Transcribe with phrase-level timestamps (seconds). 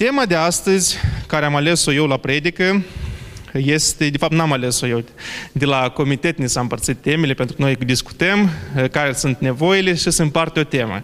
[0.00, 0.96] Tema de astăzi,
[1.26, 2.84] care am ales-o eu la predică,
[3.52, 5.04] este, de fapt n-am ales-o eu,
[5.52, 9.94] de la comitet ne s-a împărțit temele, pentru că noi discutăm eh, care sunt nevoile
[9.94, 11.02] și se împarte o temă.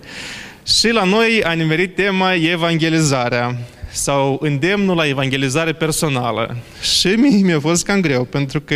[0.66, 3.58] Și la noi a nimerit tema evangelizarea
[3.90, 6.56] sau îndemnul la evangelizare personală.
[6.98, 8.74] Și mie mi-a fost cam greu, pentru că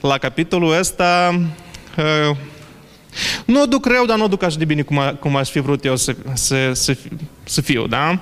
[0.00, 1.40] la capitolul ăsta
[1.96, 2.36] uh,
[3.44, 5.50] nu o duc rău, dar nu o duc așa de bine cum, a, cum aș
[5.50, 6.96] fi vrut eu să, să, să,
[7.44, 8.20] să fiu, da?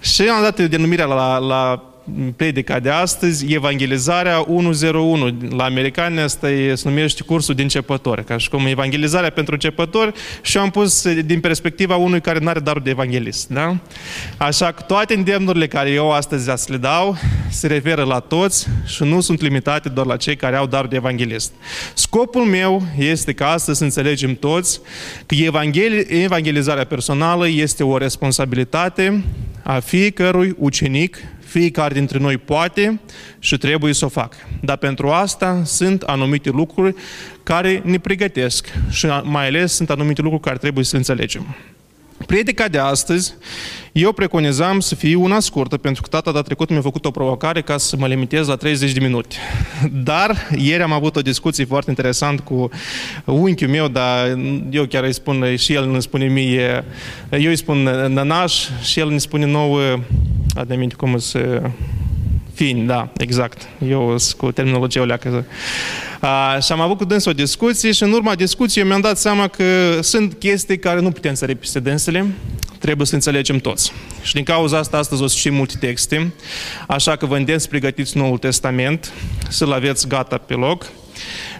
[0.00, 1.89] Și am dat denumirea la, la
[2.36, 5.36] predica de astăzi, Evangelizarea 101.
[5.50, 10.12] La americani asta e, se numește cursul de începători, ca și cum evangelizarea pentru începători
[10.42, 13.48] și am pus din perspectiva unui care nu are darul de evanghelist.
[13.48, 13.76] Da?
[14.36, 17.16] Așa că toate îndemnurile care eu astăzi să le dau
[17.50, 20.96] se referă la toți și nu sunt limitate doar la cei care au darul de
[20.96, 21.52] evanghelist.
[21.94, 24.80] Scopul meu este ca astăzi să înțelegem toți
[25.26, 25.34] că
[26.08, 29.24] evangelizarea personală este o responsabilitate
[29.62, 31.16] a fiecărui ucenic
[31.50, 33.00] fiecare dintre noi poate
[33.38, 34.36] și trebuie să o facă.
[34.60, 36.94] Dar pentru asta sunt anumite lucruri
[37.42, 41.56] care ne pregătesc și mai ales sunt anumite lucruri care trebuie să înțelegem.
[42.26, 43.34] Predica de astăzi,
[43.92, 47.62] eu preconizam să fie una scurtă, pentru că tata data trecut mi-a făcut o provocare
[47.62, 49.36] ca să mă limitez la 30 de minute.
[50.04, 52.70] Dar ieri am avut o discuție foarte interesant cu
[53.24, 54.38] unchiul meu, dar
[54.70, 56.84] eu chiar îi spun, și el îmi spune mie,
[57.30, 60.00] eu îi spun nănaș și el îmi spune nouă,
[60.54, 61.62] ademinte cum să
[62.54, 63.68] fini, da, exact.
[63.88, 65.44] Eu sunt cu terminologia o leacă.
[66.20, 69.48] A, și am avut cu dânsul o discuție și în urma discuției mi-am dat seama
[69.48, 72.26] că sunt chestii care nu putem să repise dânsele,
[72.78, 73.92] trebuie să înțelegem toți.
[74.22, 76.32] Și din cauza asta astăzi o să citim multe texte,
[76.86, 79.12] așa că vă îndemn să pregătiți Noul Testament,
[79.48, 80.86] să-l aveți gata pe loc.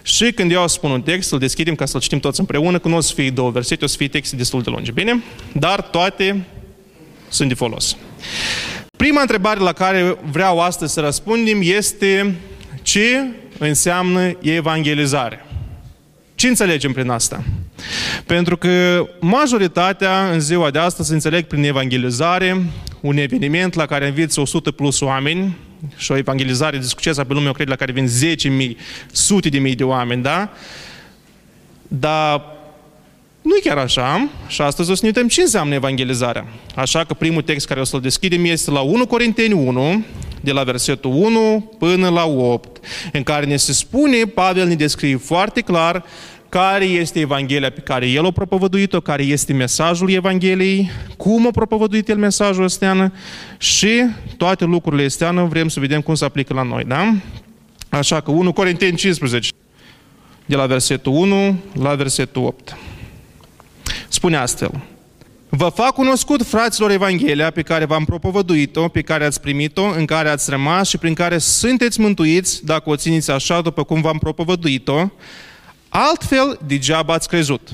[0.03, 2.97] Și când eu spun un text, îl deschidem ca să-l citim toți împreună, că nu
[2.97, 5.23] o să fie două versete, o să fie texte destul de lungi, bine?
[5.53, 6.45] Dar toate
[7.29, 7.97] sunt de folos.
[9.01, 12.35] Prima întrebare la care vreau astăzi să răspundem este
[12.83, 13.27] ce
[13.59, 15.45] înseamnă evangelizare?
[16.35, 17.45] Ce înțelegem prin asta?
[18.27, 22.63] Pentru că majoritatea în ziua de astăzi înțeleg prin evangelizare
[23.01, 25.57] un eveniment la care înviți 100 plus oameni
[25.97, 28.09] și o evangelizare de succes pe lume, eu cred, la care vin
[28.71, 28.77] 10.000,
[29.13, 30.51] sute de mii de oameni, da?
[31.89, 32.43] Dar
[33.43, 36.47] nu e chiar așa și astăzi o să ne uităm ce înseamnă evangelizarea.
[36.75, 40.05] Așa că primul text care o să-l deschidem este la 1 Corinteni 1,
[40.41, 45.17] de la versetul 1 până la 8, în care ne se spune, Pavel ne descrie
[45.17, 46.05] foarte clar
[46.49, 52.09] care este Evanghelia pe care el a propovăduit-o, care este mesajul Evangheliei, cum a propovăduit
[52.09, 53.13] el mesajul ăsteană
[53.59, 54.05] și
[54.37, 57.15] toate lucrurile ăsteană vrem să vedem cum se aplică la noi, da?
[57.89, 59.51] Așa că 1 Corinteni 15,
[60.47, 62.77] de la versetul 1 la versetul 8.
[64.13, 64.71] Spune astfel,
[65.49, 70.29] Vă fac cunoscut, fraților, Evanghelia pe care v-am propovăduit-o, pe care ați primit-o, în care
[70.29, 75.09] ați rămas și prin care sunteți mântuiți, dacă o țineți așa după cum v-am propovăduit-o,
[75.89, 77.69] altfel degeaba ați crezut.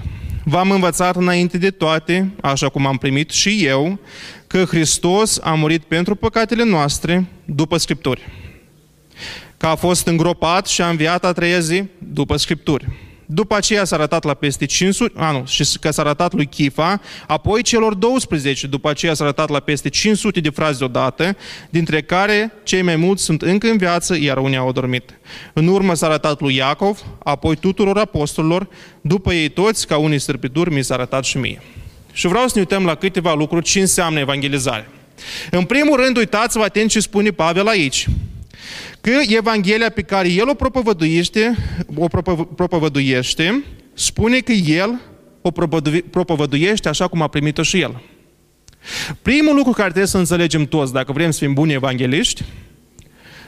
[0.44, 3.98] V-am învățat înainte de toate, așa cum am primit și eu,
[4.46, 8.28] că Hristos a murit pentru păcatele noastre după Scripturi,
[9.56, 13.97] că a fost îngropat și a înviat a treia zi după Scripturi după aceea s-a
[13.97, 18.66] arătat la peste 500, a, nu, și că s-a arătat lui Chifa, apoi celor 12,
[18.66, 21.37] după aceea s-a arătat la peste 500 de fraze odată,
[21.70, 25.19] dintre care cei mai mulți sunt încă în viață, iar unii au dormit.
[25.53, 28.69] În urmă s-a arătat lui Iacov, apoi tuturor apostolilor,
[29.00, 31.62] după ei toți, ca unii sărpituri, mi s-a arătat și mie.
[32.12, 34.88] Și vreau să ne uităm la câteva lucruri ce înseamnă evangelizare.
[35.50, 38.06] În primul rând, uitați-vă atent ce spune Pavel aici
[39.06, 41.56] că Evanghelia pe care el o propovăduiește,
[41.94, 42.06] o
[42.56, 45.00] propovăduiește spune că el
[45.41, 45.50] o
[46.11, 48.03] propovăduiește așa cum a primit-o și el.
[49.22, 52.44] Primul lucru care trebuie să înțelegem toți, dacă vrem să fim buni evangeliști,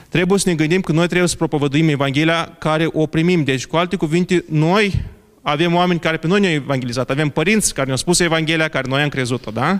[0.09, 3.43] trebuie să ne gândim că noi trebuie să propovăduim Evanghelia care o primim.
[3.43, 5.03] Deci, cu alte cuvinte, noi
[5.41, 9.01] avem oameni care pe noi ne-au evangelizat, avem părinți care ne-au spus Evanghelia, care noi
[9.01, 9.79] am crezut-o, da?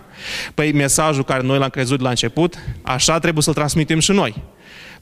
[0.53, 4.35] Păi mesajul care noi l-am crezut la început, așa trebuie să-l transmitem și noi.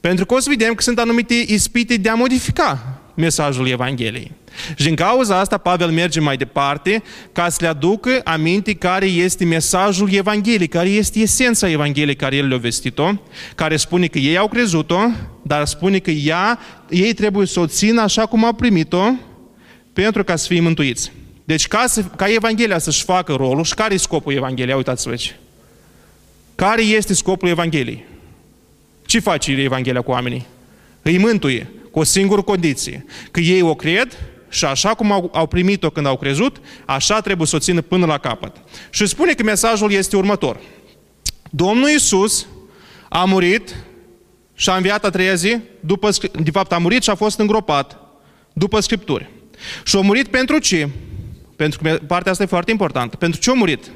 [0.00, 4.32] Pentru că o să vedem că sunt anumite ispite de a modifica mesajul Evangheliei.
[4.76, 7.02] Și din cauza asta Pavel merge mai departe
[7.32, 12.48] ca să le aducă aminte care este mesajul Evangheliei, care este esența Evangheliei care el
[12.48, 13.12] le-a vestit-o,
[13.54, 15.00] care spune că ei au crezut-o,
[15.42, 16.58] dar spune că ea,
[16.88, 19.04] ei trebuie să o țină așa cum au primit-o
[19.92, 21.12] pentru ca să fie mântuiți.
[21.44, 24.76] Deci ca, să, ca Evanghelia să-și facă rolul, și care e scopul Evangheliei?
[24.76, 25.36] Uitați-vă aici.
[26.54, 28.04] Care este scopul Evangheliei?
[29.08, 30.46] Ce face Evanghelia cu oamenii?
[31.02, 33.04] Îi mântuie cu o singură condiție.
[33.30, 34.18] Că ei o cred
[34.48, 38.06] și așa cum au, au primit-o când au crezut, așa trebuie să o țină până
[38.06, 38.56] la capăt.
[38.90, 40.60] Și spune că mesajul este următor.
[41.50, 42.46] Domnul Iisus
[43.08, 43.76] a murit
[44.54, 46.10] și a înviat a treia zi, după,
[46.42, 47.98] de fapt a murit și a fost îngropat
[48.52, 49.30] după Scripturi.
[49.84, 50.88] Și a murit pentru ce?
[51.56, 53.16] Pentru că partea asta e foarte importantă.
[53.16, 53.90] Pentru ce a murit?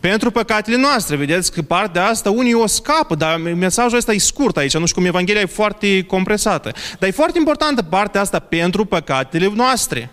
[0.00, 1.16] Pentru păcatele noastre.
[1.16, 5.00] Vedeți că partea asta unii o scapă, dar mesajul ăsta e scurt aici, nu știu
[5.00, 6.72] cum Evanghelia e foarte compresată.
[6.98, 10.10] Dar e foarte importantă partea asta pentru păcatele noastre.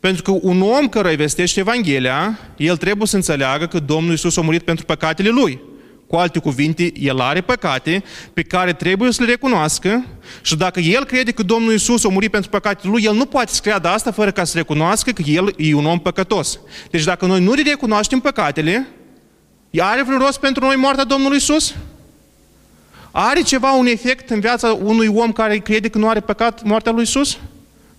[0.00, 4.36] Pentru că un om care îi vestește Evanghelia, el trebuie să înțeleagă că Domnul Iisus
[4.36, 5.60] a murit pentru păcatele lui.
[6.06, 8.04] Cu alte cuvinte, el are păcate
[8.34, 10.06] pe care trebuie să le recunoască
[10.42, 13.52] și dacă el crede că Domnul Isus a murit pentru păcatele lui, el nu poate
[13.52, 16.58] să creadă asta fără ca să recunoască că el e un om păcătos.
[16.90, 18.86] Deci dacă noi nu le recunoaștem păcatele,
[19.80, 21.74] are vreun rost pentru noi moartea Domnului Isus?
[23.10, 26.92] Are ceva un efect în viața unui om care crede că nu are păcat moartea
[26.92, 27.38] lui Isus?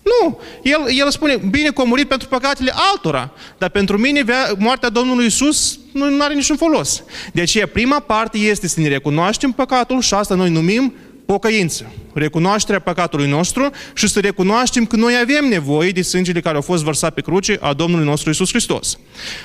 [0.03, 0.39] Nu.
[0.63, 4.23] El, el spune, bine că a murit pentru păcatele altora, dar pentru mine
[4.57, 7.03] moartea Domnului Isus nu are niciun folos.
[7.33, 10.93] De aceea, prima parte este să ne recunoaștem păcatul și asta noi numim
[11.25, 11.91] pocăință.
[12.13, 16.83] Recunoașterea păcatului nostru și să recunoaștem că noi avem nevoie de sângele care au fost
[16.83, 18.97] vărsat pe cruce a Domnului nostru Isus Hristos.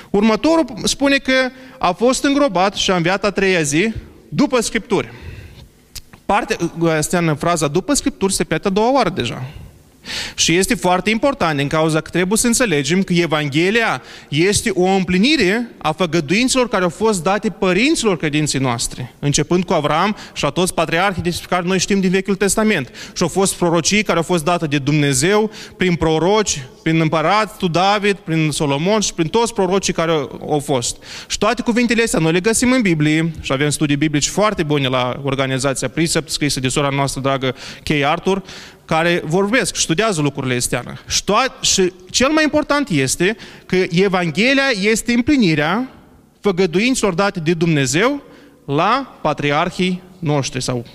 [0.09, 1.33] Următorul spune că
[1.77, 3.93] a fost îngropat și a înviat a treia zi
[4.29, 5.09] după Scripturi.
[6.25, 6.57] Partea
[6.97, 9.43] asta în fraza după Scripturi se petă două ori deja.
[10.35, 15.69] Și este foarte important din cauza că trebuie să înțelegem că Evanghelia este o împlinire
[15.77, 20.73] a făgăduințelor care au fost date părinților credinții noastre, începând cu Avram și a toți
[20.73, 22.91] patriarhii despre care noi știm din Vechiul Testament.
[23.13, 28.15] Și au fost prorocii care au fost date de Dumnezeu prin proroci, prin împăratul David,
[28.15, 30.11] prin Solomon și prin toți prorocii care
[30.49, 30.97] au fost.
[31.27, 34.87] Și toate cuvintele astea noi le găsim în Biblie și avem studii biblici foarte bune
[34.87, 38.43] la organizația Precept, scrisă de sora noastră dragă Kay Arthur,
[38.89, 40.99] care vorbesc, studiază lucrurile astea.
[41.07, 45.89] Și, to- și cel mai important este că Evanghelia este împlinirea
[46.41, 48.23] făgăduinților date de Dumnezeu
[48.65, 50.85] la patriarhii noștri sau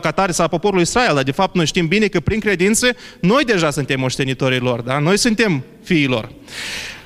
[0.00, 3.44] ca tare sau poporul Israel, dar de fapt noi știm bine că prin credință noi
[3.44, 4.98] deja suntem moștenitorii lor, da?
[4.98, 6.24] Noi suntem fiii lor.
[6.24, 6.97] Uh,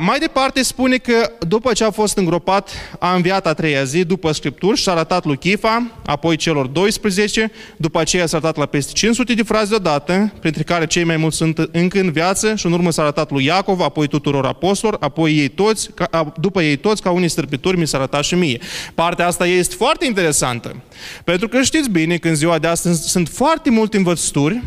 [0.00, 4.32] mai departe spune că după ce a fost îngropat, a înviat a treia zi după
[4.32, 8.92] Scripturi și a arătat lui Chifa, apoi celor 12, după aceea s-a arătat la peste
[8.92, 12.72] 500 de fraze deodată, printre care cei mai mulți sunt încă în viață și în
[12.72, 17.02] urmă s-a arătat lui Iacov, apoi tuturor apostolilor, apoi ei toți, ca, după ei toți,
[17.02, 18.60] ca unii stârpituri, mi s-a arătat și mie.
[18.94, 20.76] Partea asta este foarte interesantă,
[21.24, 24.62] pentru că știți bine că în ziua de astăzi sunt foarte multe învățături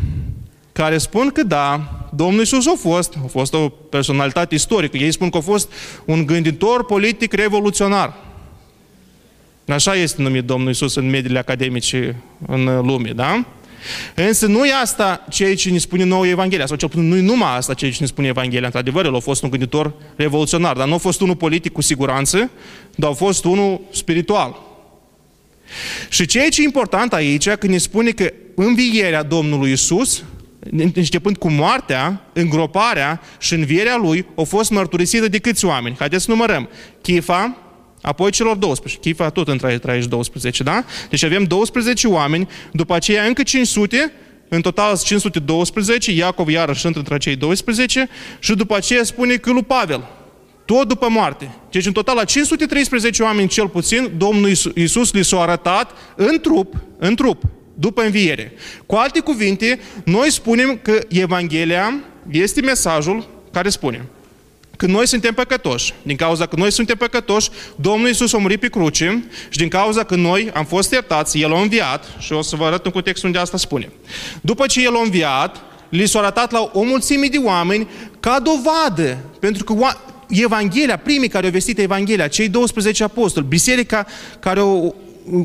[0.72, 4.96] care spun că da, Domnul Iisus a fost, a fost o personalitate istorică.
[4.96, 5.72] Ei spun că a fost
[6.04, 8.14] un gânditor politic revoluționar.
[9.68, 13.44] Așa este numit Domnul Iisus în mediile academice în lume, da?
[14.14, 17.20] Însă nu e asta ceea ce ne spune nouă Evanghelia, sau cel puțin nu e
[17.20, 18.66] numai asta ceea ce ne spune Evanghelia.
[18.66, 22.50] Într-adevăr, el a fost un gânditor revoluționar, dar nu a fost unul politic cu siguranță,
[22.94, 24.60] dar a fost unul spiritual.
[26.08, 30.22] Și ceea ce e important aici, când ne spune că învierea Domnului Isus
[30.94, 35.96] începând cu moartea, îngroparea și învierea lui, au fost mărturisită de câți oameni?
[35.98, 36.68] Haideți să numărăm.
[37.02, 37.56] Chifa,
[38.02, 39.00] apoi celor 12.
[39.00, 40.84] Chifa tot între aici 12, da?
[41.10, 44.12] Deci avem 12 oameni, după aceea încă 500,
[44.48, 48.08] în total 512, Iacov iarăși între cei 12
[48.38, 50.08] și după aceea spune că lui Pavel,
[50.64, 51.54] tot după moarte.
[51.70, 56.74] Deci în total la 513 oameni cel puțin, Domnul Iisus li s-a arătat în trup,
[56.98, 57.42] în trup,
[57.80, 58.52] după înviere.
[58.86, 61.94] Cu alte cuvinte, noi spunem că Evanghelia
[62.30, 64.04] este mesajul care spune
[64.76, 65.94] că noi suntem păcătoși.
[66.02, 70.04] Din cauza că noi suntem păcătoși, Domnul Iisus a murit pe cruce și din cauza
[70.04, 73.28] că noi am fost iertați, El a înviat și o să vă arăt în contextul
[73.28, 73.90] unde asta spune.
[74.40, 75.56] După ce El a înviat,
[75.88, 77.88] li s-a arătat la o mulțime de oameni
[78.20, 79.74] ca dovadă, pentru că
[80.28, 84.06] Evanghelia, primii care au vestit Evanghelia, cei 12 apostoli, biserica
[84.40, 84.96] care au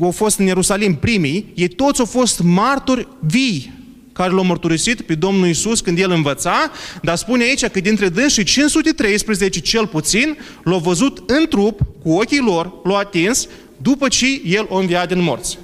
[0.02, 3.74] au fost în Ierusalim primii, ei toți au fost martori vii
[4.12, 6.70] care l-au mărturisit pe Domnul Isus când El învăța,
[7.02, 12.40] dar spune aici că dintre dânsii 513 cel puțin l-au văzut în trup, cu ochii
[12.40, 15.58] lor, l-au atins, după ce El o înviat din morți.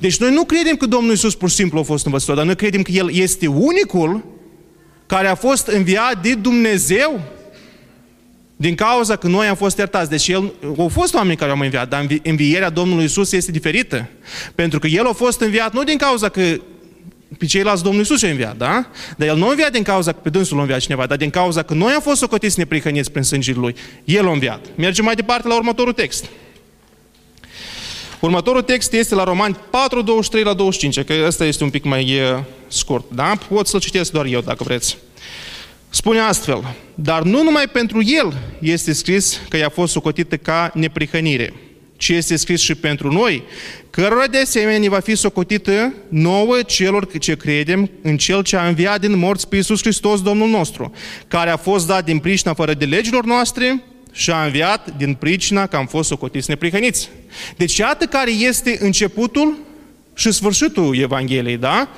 [0.00, 2.56] Deci noi nu credem că Domnul Isus pur și simplu a fost învățător, dar noi
[2.56, 4.24] credem că El este unicul
[5.06, 7.20] care a fost înviat de Dumnezeu
[8.56, 10.10] din cauza că noi am fost iertați.
[10.10, 14.08] Deci el, au fost oameni care au înviat, dar învierea Domnului Isus este diferită.
[14.54, 16.40] Pentru că El a fost înviat nu din cauza că
[17.38, 18.86] pe ceilalți Domnul Isus a înviat, da?
[19.16, 21.30] Dar El nu a înviat din cauza că pe dânsul a înviat cineva, dar din
[21.30, 23.74] cauza că noi am fost socotiți neprihăniți prin sângele Lui.
[24.04, 24.66] El a înviat.
[24.74, 26.24] Mergem mai departe la următorul text.
[28.20, 32.20] Următorul text este la Romani 4, 23 la 25, că ăsta este un pic mai
[32.66, 33.32] scurt, da?
[33.48, 34.96] Pot să-l citesc doar eu, dacă vreți.
[35.88, 41.52] Spune astfel, dar nu numai pentru el este scris că i-a fost socotită ca neprihănire,
[41.96, 43.42] ce este scris și pentru noi,
[43.90, 48.66] cărora de asemenea ne va fi socotită nouă celor ce credem în Cel ce a
[48.66, 50.92] înviat din morți pe Iisus Hristos, Domnul nostru,
[51.28, 55.66] care a fost dat din pricina fără de legilor noastre și a înviat din pricina
[55.66, 57.08] că am fost socotiți neprihăniți.
[57.56, 59.58] Deci iată care este începutul
[60.14, 61.88] și sfârșitul Evangheliei, da?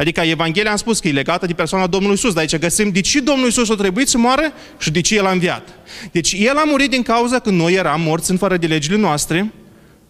[0.00, 3.00] Adică Evanghelia am spus că e legată de persoana Domnului Isus, dar aici găsim de
[3.00, 5.68] ce Domnul Isus a trebuit să moară și de ce El a înviat.
[6.12, 9.52] Deci El a murit din cauza că noi eram morți în fără de legile noastre,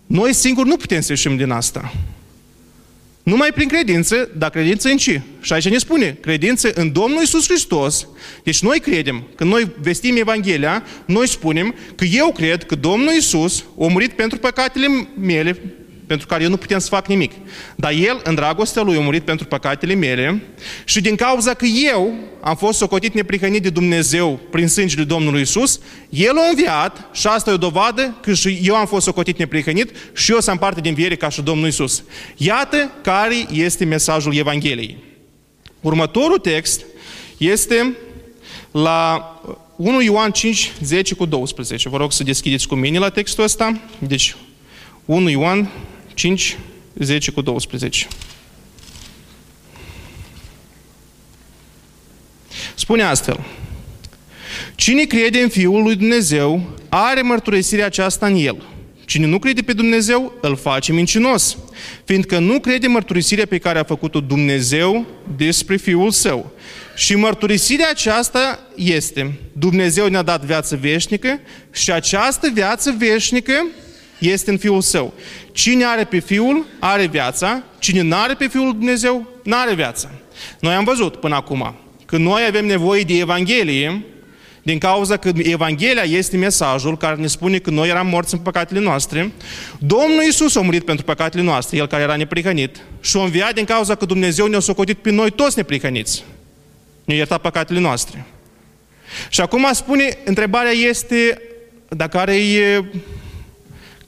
[0.06, 1.92] noi singuri nu putem să ieșim din asta.
[3.22, 5.20] Numai prin credință, dar credință în ce?
[5.40, 8.06] Și aici ne spune, credință în Domnul Isus Hristos.
[8.44, 13.64] Deci noi credem, când noi vestim Evanghelia, noi spunem că eu cred că Domnul Isus
[13.80, 15.60] a murit pentru păcatele mele,
[16.10, 17.32] pentru care eu nu putem să fac nimic.
[17.76, 20.42] Dar El, în dragostea Lui, a murit pentru păcatele mele
[20.84, 25.80] și din cauza că eu am fost socotit neprihănit de Dumnezeu prin sângele Domnului Isus,
[26.08, 29.90] El a înviat și asta e o dovadă că și eu am fost socotit neprihănit
[30.14, 32.02] și eu sunt parte din viere ca și Domnul Isus.
[32.36, 34.96] Iată care este mesajul Evangheliei.
[35.80, 36.84] Următorul text
[37.36, 37.96] este
[38.70, 39.24] la
[39.76, 41.88] 1 Ioan 5, 10 cu 12.
[41.88, 43.80] Vă rog să deschideți cu mine la textul ăsta.
[43.98, 44.34] Deci,
[45.10, 45.70] 1 Ioan
[46.20, 46.58] 5,
[46.94, 48.06] 10 cu 12.
[52.74, 53.40] Spune astfel,
[54.74, 58.62] Cine crede în Fiul lui Dumnezeu are mărturisirea aceasta în El.
[59.04, 61.56] Cine nu crede pe Dumnezeu, îl face mincinos,
[62.04, 66.52] fiindcă nu crede mărturisirea pe care a făcut-o Dumnezeu despre Fiul Său.
[66.96, 71.40] Și mărturisirea aceasta este, Dumnezeu ne-a dat viață veșnică
[71.72, 73.66] și această viață veșnică
[74.20, 75.12] este în Fiul Său.
[75.52, 77.62] Cine are pe Fiul, are viața.
[77.78, 80.10] Cine nu are pe Fiul Dumnezeu, nu are viața.
[80.60, 81.74] Noi am văzut până acum
[82.06, 84.04] că noi avem nevoie de Evanghelie
[84.62, 88.80] din cauza că Evanghelia este mesajul care ne spune că noi eram morți în păcatele
[88.80, 89.32] noastre.
[89.78, 93.64] Domnul Iisus a murit pentru păcatele noastre, El care era neprihănit, și a înviat din
[93.64, 96.24] cauza că Dumnezeu ne-a socotit pe noi toți neprihăniți.
[97.04, 98.26] Ne-a iertat păcatele noastre.
[99.28, 101.42] Și acum spune, întrebarea este,
[101.88, 102.84] dacă care e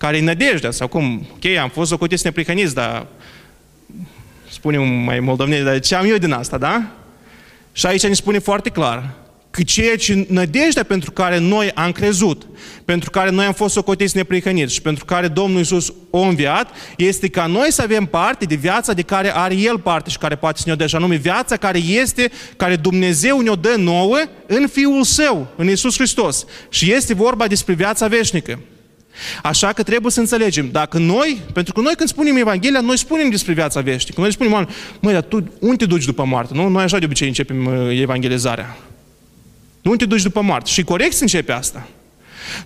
[0.03, 3.07] care e nădejdea, sau cum, ok, am fost socotiți neprihăniți, dar
[4.51, 6.83] spunem mai moldovneni, dar ce am eu din asta, da?
[7.73, 9.11] Și aici ne spune foarte clar
[9.51, 12.47] că ceea ce nădejdea pentru care noi am crezut,
[12.85, 17.29] pentru care noi am fost socotiți neprihăniți și pentru care Domnul Iisus a înviat, este
[17.29, 20.59] ca noi să avem parte de viața de care are El parte și care poate
[20.59, 25.05] să ne-o dea, și anume viața care este, care Dumnezeu ne-o dă nouă în Fiul
[25.05, 26.47] Său, în Iisus Hristos.
[26.69, 28.59] Și este vorba despre viața veșnică.
[29.43, 33.31] Așa că trebuie să înțelegem, dacă noi, pentru că noi când spunem Evanghelia, noi spunem
[33.31, 34.21] despre viața veșnică.
[34.21, 34.69] Noi spunem,
[35.01, 36.55] măi, dar tu unde te duci după moarte?
[36.55, 36.69] Nu?
[36.69, 38.77] Noi așa de obicei începem uh, evangelizarea.
[39.83, 40.71] Unde te duci după moarte?
[40.71, 41.89] Și corect să începe asta.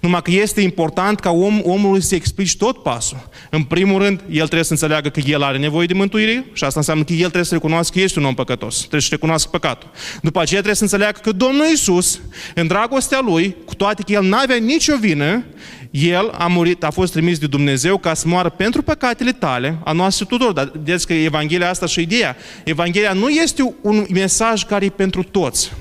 [0.00, 3.28] Numai că este important ca om, omului să explici tot pasul.
[3.50, 6.78] În primul rând, el trebuie să înțeleagă că el are nevoie de mântuire și asta
[6.78, 8.78] înseamnă că el trebuie să recunoască că este un om păcătos.
[8.78, 9.90] Trebuie să recunoască păcatul.
[10.23, 12.21] După aceea trebuie să înțeleagă că Domnul Isus,
[12.54, 15.45] în dragostea Lui, cu toate că El n-avea nicio vină,
[15.90, 19.92] El a murit, a fost trimis de Dumnezeu ca să moară pentru păcatele tale, a
[19.92, 20.52] noastră tuturor.
[20.52, 22.37] Dar vedeți că Evanghelia asta și ideea.
[22.64, 25.73] Evanghelia nu este un mesaj care e pentru toți.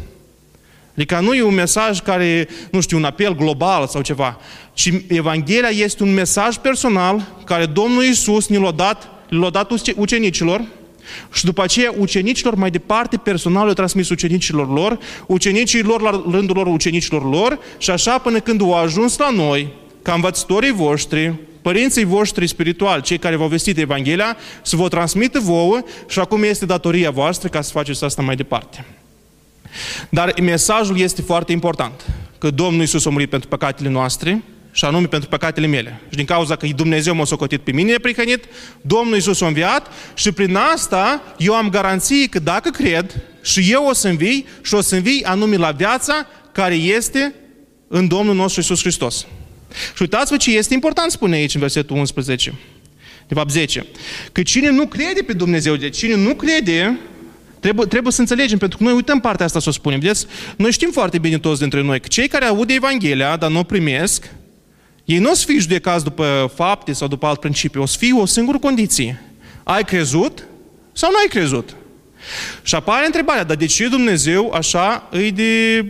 [0.95, 4.39] Adică nu e un mesaj care, nu știu, un apel global sau ceva,
[4.73, 10.65] ci Evanghelia este un mesaj personal care Domnul Iisus ne l-a dat, l-a dat ucenicilor
[11.33, 16.55] și după aceea ucenicilor mai departe personal le-a transmis ucenicilor lor, ucenicii lor la rândul
[16.55, 19.67] lor ucenicilor lor și așa până când au ajuns la noi,
[20.01, 25.79] ca învățătorii voștri, părinții voștri spirituali, cei care v-au vestit Evanghelia, să vă transmită vouă
[26.07, 28.85] și acum este datoria voastră ca să faceți asta mai departe.
[30.10, 32.05] Dar mesajul este foarte important,
[32.38, 34.44] că Domnul Iisus a murit pentru păcatele noastre,
[34.75, 36.01] și anume pentru păcatele mele.
[36.10, 38.44] Și din cauza că Dumnezeu m-a socotit pe mine neprihănit,
[38.82, 43.86] Domnul Iisus a înviat și prin asta eu am garanții că dacă cred și eu
[43.86, 47.36] o să învii și o să învii anume la viața care este
[47.88, 49.25] în Domnul nostru Iisus Hristos.
[49.96, 52.53] Și uitați-vă ce este important, spune aici în versetul 11,
[53.27, 53.86] de fapt 10,
[54.32, 57.00] că cine nu crede pe Dumnezeu, de cine nu crede
[57.65, 60.00] Trebuie, trebuie să înțelegem, pentru că noi uităm partea asta să o spunem.
[60.00, 63.60] Vedeți, noi știm foarte bine toți dintre noi că cei care aud Evanghelia, dar nu
[63.60, 64.29] o primesc,
[65.05, 68.13] ei nu o să fie judecați după fapte sau după alt principiu, o să fie
[68.13, 69.22] o singură condiție.
[69.63, 70.43] Ai crezut
[70.91, 71.75] sau nu ai crezut?
[72.63, 75.86] Și apare întrebarea, dar de ce Dumnezeu așa îi de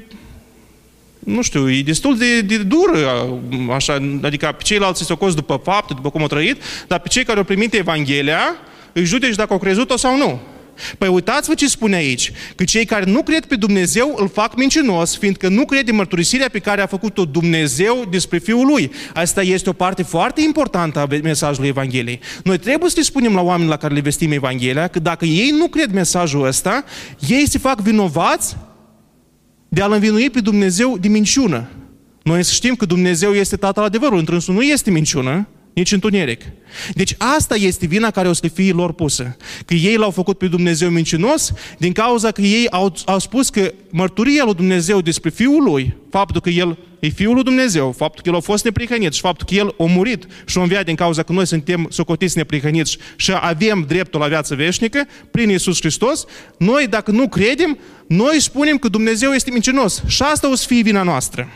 [1.20, 3.28] nu știu, e destul de, de dură,
[3.74, 7.24] așa, adică pe ceilalți se o după fapte, după cum au trăit, dar pe cei
[7.24, 8.56] care au primit Evanghelia,
[8.94, 10.42] îi judeci dacă au crezut-o sau nu.
[10.98, 15.18] Păi uitați-vă ce spune aici, că cei care nu cred pe Dumnezeu îl fac mincinos,
[15.18, 18.92] fiindcă nu cred în mărturisirea pe care a făcut-o Dumnezeu despre Fiul Lui.
[19.14, 22.20] Asta este o parte foarte importantă a mesajului Evangheliei.
[22.44, 25.54] Noi trebuie să le spunem la oameni la care le vestim Evanghelia că dacă ei
[25.58, 26.84] nu cred mesajul ăsta,
[27.28, 28.56] ei se fac vinovați
[29.70, 31.68] de a-L învinui pe Dumnezeu de minciună.
[32.24, 36.42] Noi să știm că Dumnezeu este Tatăl adevărului, întrânsul nu este minciună, nici întuneric.
[36.94, 39.38] Deci asta este vina care o să fie lor pusă.
[39.66, 43.74] Că ei l-au făcut pe Dumnezeu mincinos din cauza că ei au, au spus că
[43.90, 48.30] mărturia lui Dumnezeu despre Fiul lui, faptul că El e Fiul lui Dumnezeu, faptul că
[48.30, 51.24] El a fost neprihănit și faptul că El a murit și a înviat din cauza
[51.24, 56.26] că noi suntem socotiți neprihăniți și avem dreptul la viață veșnică prin Iisus Hristos,
[56.58, 57.78] noi dacă nu credem,
[58.08, 61.48] noi spunem că Dumnezeu este mincinos și asta o să fie vina noastră.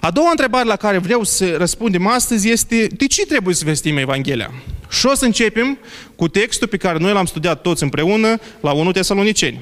[0.00, 3.96] A doua întrebare la care vreau să răspundem astăzi este de ce trebuie să vestim
[3.96, 4.52] Evanghelia?
[4.88, 5.78] Și o să începem
[6.16, 9.60] cu textul pe care noi l-am studiat toți împreună la 1 Tesaloniceni.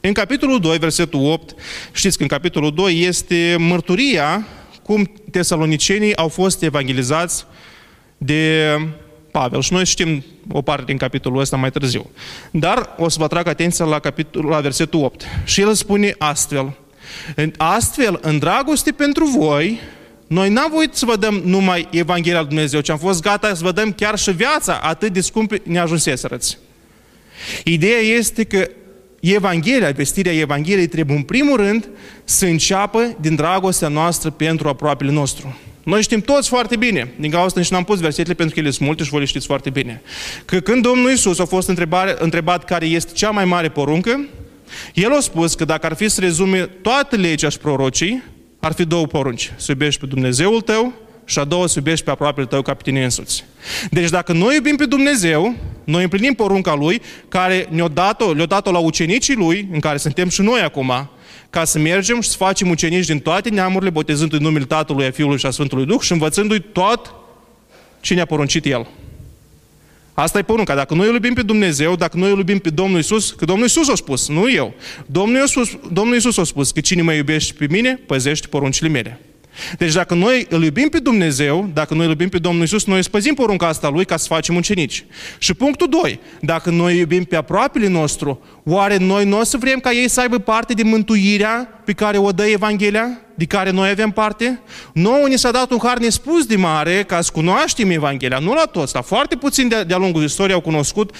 [0.00, 1.54] În capitolul 2, versetul 8,
[1.92, 4.46] știți că în capitolul 2 este mărturia
[4.82, 7.44] cum tesalonicenii au fost evangelizați
[8.18, 8.74] de
[9.30, 9.60] Pavel.
[9.60, 12.10] Și noi știm o parte din capitolul ăsta mai târziu.
[12.50, 15.24] Dar o să vă atrag atenția la, capitolul, la versetul 8.
[15.44, 16.72] Și el spune astfel–
[17.56, 19.80] Astfel, în dragoste pentru voi,
[20.26, 23.64] noi n-am voit să vă dăm numai Evanghelia lui Dumnezeu, ci am fost gata să
[23.64, 26.58] vă dăm chiar și viața, atât de scump ne ajunseserăți.
[27.64, 28.68] Ideea este că
[29.20, 31.88] Evanghelia, vestirea Evangheliei trebuie în primul rând
[32.24, 35.58] să înceapă din dragostea noastră pentru aproapele nostru.
[35.82, 38.70] Noi știm toți foarte bine, din cauza asta nici n-am pus versetele pentru că ele
[38.70, 40.02] sunt multe și voi le știți foarte bine,
[40.44, 44.26] că când Domnul Iisus a fost întrebat, întrebat care este cea mai mare poruncă,
[44.94, 48.22] el a spus că dacă ar fi să rezume toată legea și prorocii,
[48.60, 49.52] ar fi două porunci.
[49.56, 50.92] Să iubești pe Dumnezeul tău
[51.24, 53.44] și a doua să iubești pe aproapele tău ca pe tine însuți.
[53.90, 55.54] Deci dacă noi iubim pe Dumnezeu,
[55.84, 60.28] noi împlinim porunca Lui, care ne-a dat-o, le-a dat-o la ucenicii Lui, în care suntem
[60.28, 61.10] și noi acum,
[61.50, 65.38] ca să mergem și să facem ucenici din toate neamurile, botezându-i numele Tatălui, a Fiului
[65.38, 67.14] și a Sfântului Duh și învățându-i tot
[68.00, 68.86] ce ne-a poruncit El.
[70.18, 70.74] Asta e porunca.
[70.74, 73.66] Dacă noi îl iubim pe Dumnezeu, dacă noi îl iubim pe Domnul Isus, că Domnul
[73.66, 74.74] Isus a spus, nu eu.
[75.06, 79.20] Domnul Isus, Domnul Isus a spus că cine mă iubește pe mine, păzește poruncile mele.
[79.78, 83.02] Deci dacă noi îl iubim pe Dumnezeu, dacă noi îl iubim pe Domnul Isus, noi
[83.02, 85.04] spăzim porunca asta Lui ca să facem ucenici.
[85.38, 86.20] Și punctul 2.
[86.40, 90.20] Dacă noi iubim pe aproapele nostru, oare noi nu o să vrem ca ei să
[90.20, 94.60] aibă parte de mântuirea pe care o dă Evanghelia, de care noi avem parte?
[94.92, 98.64] Nouă ni s-a dat un har nespus de mare ca să cunoaștem Evanghelia, nu la
[98.64, 101.14] toți, dar foarte puțin de- de-a lungul istoriei au cunoscut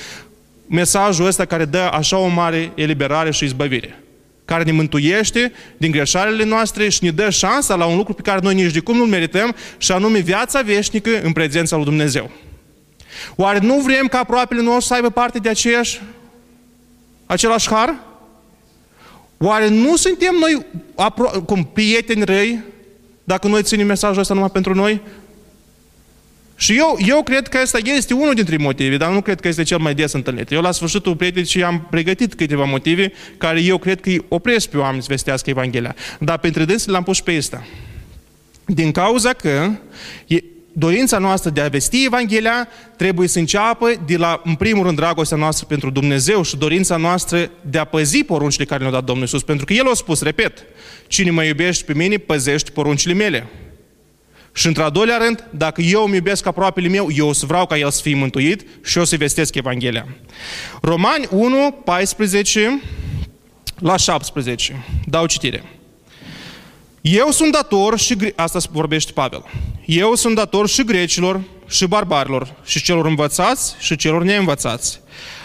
[0.66, 4.00] mesajul ăsta care dă așa o mare eliberare și izbăvire
[4.44, 8.40] care ne mântuiește din greșalele noastre și ne dă șansa la un lucru pe care
[8.42, 12.30] noi nici de cum nu-l merităm, și anume viața veșnică în prezența lui Dumnezeu.
[13.36, 16.00] Oare nu vrem ca aproapele nostru să aibă parte de aceeași,
[17.26, 17.94] același har?
[19.38, 22.62] Oare nu suntem noi apro- cum prieteni răi
[23.24, 25.00] dacă noi ținem mesajul ăsta numai pentru noi?
[26.56, 29.62] Și eu, eu cred că ăsta este unul dintre motive, dar nu cred că este
[29.62, 30.50] cel mai des întâlnit.
[30.52, 34.76] Eu la sfârșitul predicii am pregătit câteva motive care eu cred că îi opresc pe
[34.76, 35.94] oameni să vestească Evanghelia.
[36.20, 37.66] Dar pentru dânsele l-am pus pe ăsta.
[38.66, 39.70] Din cauza că
[40.26, 40.42] e,
[40.78, 45.36] dorința noastră de a vesti Evanghelia trebuie să înceapă de la, în primul rând, dragostea
[45.36, 49.42] noastră pentru Dumnezeu și dorința noastră de a păzi poruncile care ne-a dat Domnul Iisus.
[49.42, 50.64] Pentru că El a spus, repet,
[51.06, 53.46] cine mă iubește pe mine, păzește poruncile mele.
[54.52, 57.78] Și într-al doilea rând, dacă eu îmi iubesc aproapele meu, eu o să vreau ca
[57.78, 60.06] el să fie mântuit și eu să vestesc Evanghelia.
[60.82, 62.82] Romani 1, 14
[63.78, 64.84] la 17.
[65.04, 65.75] Dau citire.
[67.08, 68.16] Eu sunt dator și...
[68.34, 69.44] Asta vorbește Pavel.
[69.84, 75.00] Eu sunt dator și grecilor, și barbarilor, și celor învățați, și celor neînvățați.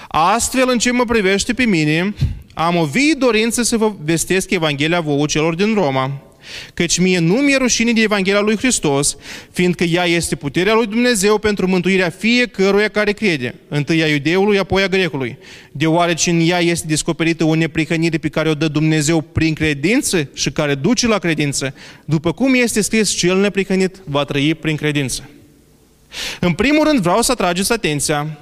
[0.08, 2.16] Astfel, în ce mă privește pe mine,
[2.54, 6.12] am o vie dorință să vă vestesc Evanghelia vouă celor din Roma,
[6.74, 9.18] Căci mie nu mi-e rușine de Evanghelia lui Hristos,
[9.52, 14.84] fiindcă ea este puterea lui Dumnezeu pentru mântuirea fiecăruia care crede, întâi a iudeului, apoi
[14.84, 15.38] a grecului,
[15.72, 20.52] deoarece în ea este descoperită o neprihănire pe care o dă Dumnezeu prin credință și
[20.52, 21.74] care duce la credință,
[22.06, 25.30] după cum este scris, cel neprihănit va trăi prin credință.
[26.40, 28.38] În primul rând vreau să atrageți atenția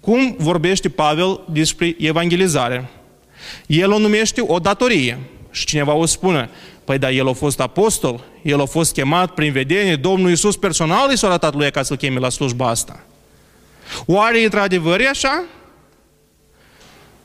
[0.00, 2.90] cum vorbește Pavel despre evangelizare.
[3.66, 5.18] El o numește o datorie.
[5.52, 6.50] Și cineva o spune,
[6.84, 11.12] Păi da, el a fost apostol, el a fost chemat prin vedenie, Domnul Iisus personal
[11.12, 13.00] i s-a arătat lui ca să-l cheme la slujba asta.
[14.06, 15.44] Oare într-adevăr e așa?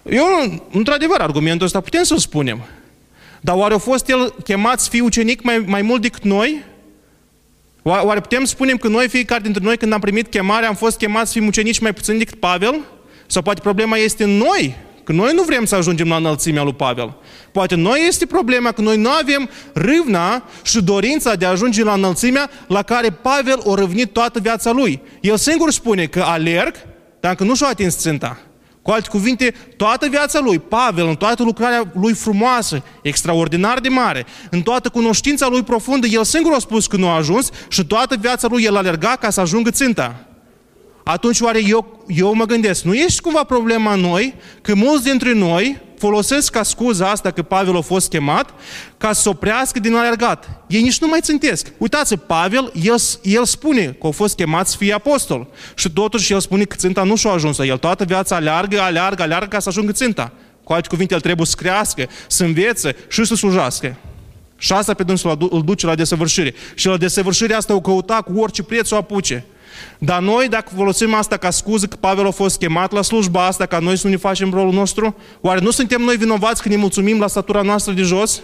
[0.10, 0.26] Eu,
[0.72, 2.66] într-adevăr, argumentul ăsta putem să-l spunem.
[3.42, 6.64] Dar oare a fost el chemat să fie ucenic mai, mai mult decât noi?
[7.82, 11.32] Oare putem spune că noi, fiecare dintre noi, când am primit chemare, am fost chemați
[11.32, 12.80] să fim ucenici mai puțin decât Pavel?
[13.26, 16.74] Sau poate problema este în noi, Că noi nu vrem să ajungem la înălțimea lui
[16.74, 17.16] Pavel.
[17.52, 21.94] Poate noi este problema că noi nu avem râvna și dorința de a ajunge la
[21.94, 25.02] înălțimea la care Pavel o râvnit toată viața lui.
[25.22, 26.76] El singur spune că alerg,
[27.20, 28.38] dar că nu și-a atins ținta.
[28.82, 34.26] Cu alte cuvinte, toată viața lui, Pavel, în toată lucrarea lui frumoasă, extraordinar de mare,
[34.50, 38.16] în toată cunoștința lui profundă, el singur a spus că nu a ajuns și toată
[38.20, 40.28] viața lui el alerga ca să ajungă ținta
[41.08, 45.78] atunci oare eu, eu mă gândesc, nu ești cumva problema noi că mulți dintre noi
[45.98, 48.54] folosesc ca scuza asta că Pavel a fost chemat
[48.98, 50.50] ca să oprească din alergat.
[50.68, 51.68] Ei nici nu mai țintesc.
[51.78, 55.48] Uitați, Pavel, el, el spune că a fost chemat să fie apostol.
[55.76, 57.60] Și totuși el spune că ținta nu și-a ajuns.
[57.60, 60.32] El toată viața aleargă, aleargă, aleargă ca să ajungă ținta.
[60.64, 63.96] Cu alte cuvinte, el trebuie să crească, să învețe și să slujească.
[64.58, 66.54] Și asta pe dânsul îl duce la desăvârșire.
[66.76, 69.46] Și la desăvârșire asta o căuta cu orice preț o apuce.
[69.98, 73.66] Dar noi, dacă folosim asta ca scuză că Pavel a fost chemat la slujba asta,
[73.66, 76.82] ca noi să nu ne facem rolul nostru, oare nu suntem noi vinovați când ne
[76.82, 78.42] mulțumim la statura noastră de jos?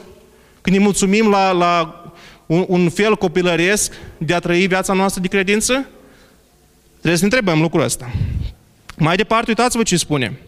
[0.61, 2.03] Când ne mulțumim la, la
[2.45, 5.73] un, un fel copilăresc de a trăi viața noastră de credință?
[6.91, 8.11] Trebuie să ne întrebăm lucrul ăsta.
[8.97, 10.39] Mai departe, uitați-vă ce spune.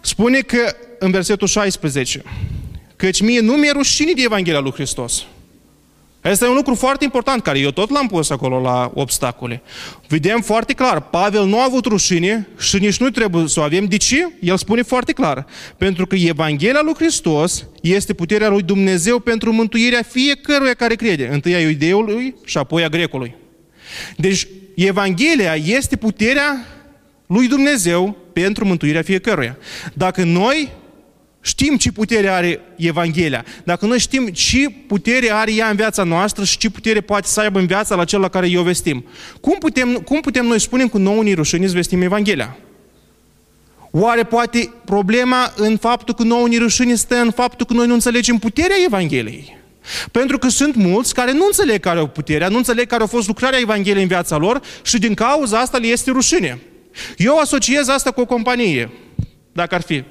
[0.00, 2.22] Spune că în versetul 16,
[2.96, 5.24] căci mie nu mi-e rușine de Evanghelia lui Hristos.
[6.30, 9.62] Asta e un lucru foarte important, care eu tot l-am pus acolo la obstacole.
[10.08, 13.84] Vedem foarte clar, Pavel nu a avut rușine și nici nu trebuie să o avem.
[13.84, 14.28] De ce?
[14.40, 15.46] El spune foarte clar.
[15.76, 21.28] Pentru că Evanghelia lui Hristos este puterea lui Dumnezeu pentru mântuirea fiecăruia care crede.
[21.32, 23.34] Întâi a iudeului și apoi a grecului.
[24.16, 26.66] Deci, Evanghelia este puterea
[27.26, 29.56] lui Dumnezeu pentru mântuirea fiecăruia.
[29.92, 30.72] Dacă noi
[31.46, 33.44] Știm ce putere are Evanghelia.
[33.64, 37.40] Dacă noi știm ce putere are ea în viața noastră și ce putere poate să
[37.40, 39.04] aibă în viața la cel la care o vestim.
[39.40, 42.56] Cum putem, cum putem noi spune cu nouă ni rușine să vestim Evanghelia?
[43.90, 47.94] Oare poate problema în faptul că nouă ni rușine stă în faptul că noi nu
[47.94, 49.56] înțelegem puterea Evangheliei?
[50.10, 53.26] Pentru că sunt mulți care nu înțeleg care au puterea, nu înțeleg care a fost
[53.26, 56.60] lucrarea Evangheliei în viața lor și din cauza asta le este rușine.
[57.16, 58.90] Eu asociez asta cu o companie,
[59.52, 60.04] dacă ar fi.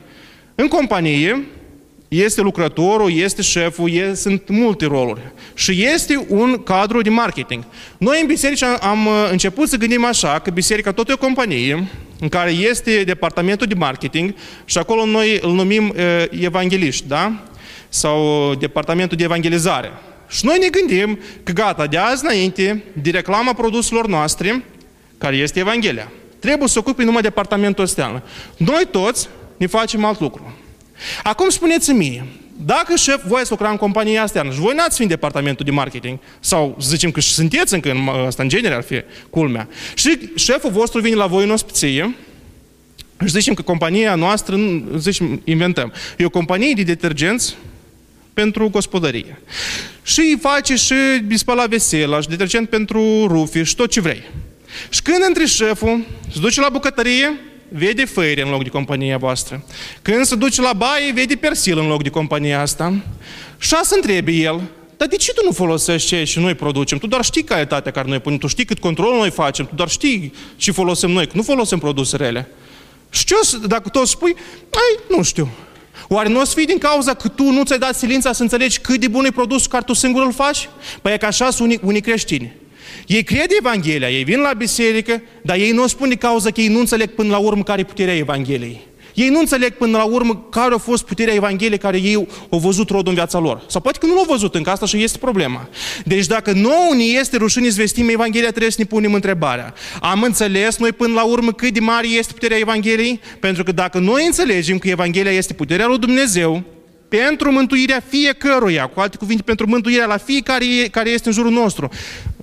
[0.55, 1.47] În companie
[2.07, 5.21] este lucrătorul, este șeful, este, sunt multe roluri.
[5.53, 7.63] Și este un cadru de marketing.
[7.97, 11.87] Noi în biserică am uh, început să gândim așa, că biserica tot e o companie
[12.19, 14.33] în care este departamentul de marketing
[14.65, 17.43] și acolo noi îl numim uh, evangeliști, da?
[17.89, 19.91] Sau departamentul de evangelizare.
[20.29, 24.63] Și noi ne gândim că gata, de azi înainte, de reclama produselor noastre,
[25.17, 28.23] care este Evanghelia, trebuie să ocupe numai departamentul ăsta.
[28.57, 30.53] Noi toți ne facem alt lucru.
[31.23, 32.25] Acum spuneți-mi mie,
[32.65, 35.71] dacă șef, voi ați lucra în compania asta și voi n-ați fi în departamentul de
[35.71, 40.71] marketing, sau zicem că sunteți încă în asta, în genere ar fi culmea, și șeful
[40.71, 42.15] vostru vine la voi în ospiție,
[43.19, 44.59] și zicem că compania noastră,
[44.97, 47.55] zicem, inventăm, e o companie de detergenți
[48.33, 49.41] pentru gospodărie.
[50.03, 50.95] Și îi face și
[51.33, 54.23] spăla vesela, și detergent pentru rufi, și tot ce vrei.
[54.89, 57.39] Și când între șeful, se duce la bucătărie,
[57.75, 59.63] vede făire în loc de compania voastră.
[60.01, 62.93] Când se duce la baie, vede persil în loc de compania asta.
[63.57, 64.61] Și să întrebe el,
[64.97, 66.97] dar de ce tu nu folosești ce și noi producem?
[66.97, 69.89] Tu doar știi calitatea care noi punem, tu știi cât control noi facem, tu doar
[69.89, 72.47] știi ce folosim noi, că nu folosim produse rele.
[73.09, 74.35] Și ce o, dacă tu o spui,
[74.69, 75.49] ai, nu știu.
[76.07, 78.79] Oare nu o să fii din cauza că tu nu ți-ai dat silința să înțelegi
[78.79, 80.69] cât de bun e produsul care tu singur îl faci?
[81.01, 82.53] Păi e că așa sunt unii, unii creștini.
[83.07, 86.61] Ei cred Evanghelia, ei vin la biserică, dar ei nu o spun de cauza că
[86.61, 88.91] ei nu înțeleg până la urmă care e puterea Evangheliei.
[89.13, 92.89] Ei nu înțeleg până la urmă care a fost puterea Evangheliei care ei au văzut
[92.89, 93.63] rodul în viața lor.
[93.67, 95.69] Sau poate că nu l-au văzut, încă asta și este problema.
[96.05, 99.73] Deci dacă nouă ne este rușine să vestim Evanghelia, trebuie să ne punem întrebarea.
[100.01, 103.19] Am înțeles noi până la urmă cât de mare este puterea Evangheliei?
[103.39, 106.63] Pentru că dacă noi înțelegem că Evanghelia este puterea lui Dumnezeu,
[107.17, 111.89] pentru mântuirea fiecăruia, cu alte cuvinte, pentru mântuirea la fiecare care este în jurul nostru.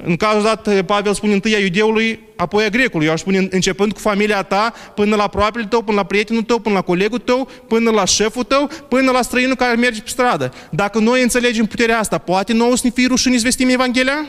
[0.05, 3.07] În cazul dat, Pavel spune întâi a iudeului, apoi a grecului.
[3.07, 6.59] Eu aș spune începând cu familia ta, până la aproapele tău, până la prietenul tău,
[6.59, 10.53] până la colegul tău, până la șeful tău, până la străinul care merge pe stradă.
[10.71, 14.27] Dacă noi înțelegem puterea asta, poate nouă să ne fie rușine să vestim Evanghelia?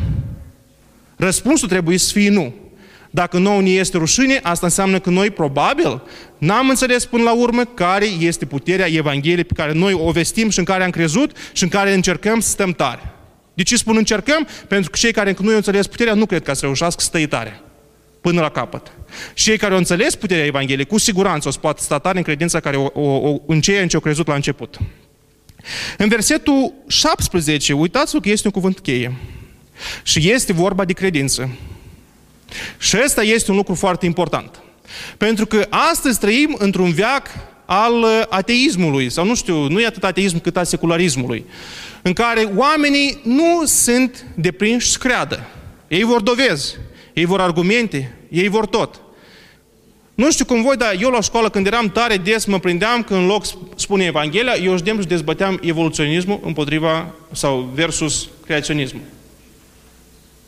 [1.15, 2.53] Răspunsul trebuie să fie nu.
[3.13, 6.01] Dacă nouă ne este rușine, asta înseamnă că noi probabil
[6.37, 10.59] n-am înțeles până la urmă care este puterea Evangheliei pe care noi o vestim și
[10.59, 13.13] în care am crezut și în care încercăm să stăm tare.
[13.53, 14.47] De ce spun încercăm?
[14.67, 17.05] Pentru că cei care încă nu au înțeles puterea nu cred că să reușească să
[17.05, 17.61] stă tare
[18.21, 18.91] până la capăt.
[19.33, 22.23] Și cei care au înțeles puterea Evangheliei, cu siguranță o să poată sta tare în
[22.23, 24.77] credința care o, o, o, în ceea în ce au crezut la început.
[25.97, 29.13] În versetul 17, uitați-vă că este un cuvânt cheie.
[30.03, 31.49] Și este vorba de credință.
[32.79, 34.59] Și ăsta este un lucru foarte important.
[35.17, 37.27] Pentru că astăzi trăim într-un veac
[37.65, 41.45] al uh, ateismului, sau nu știu, nu e atât ateism cât a secularismului,
[42.01, 45.47] în care oamenii nu sunt deprinși să creadă.
[45.87, 46.75] Ei vor dovezi,
[47.13, 49.01] ei vor argumente, ei vor tot.
[50.15, 53.13] Nu știu cum voi, dar eu la școală când eram tare des mă prindeam că
[53.13, 59.01] în loc spune Evanghelia, eu și dezbăteam evoluționismul împotriva sau versus creaționismul.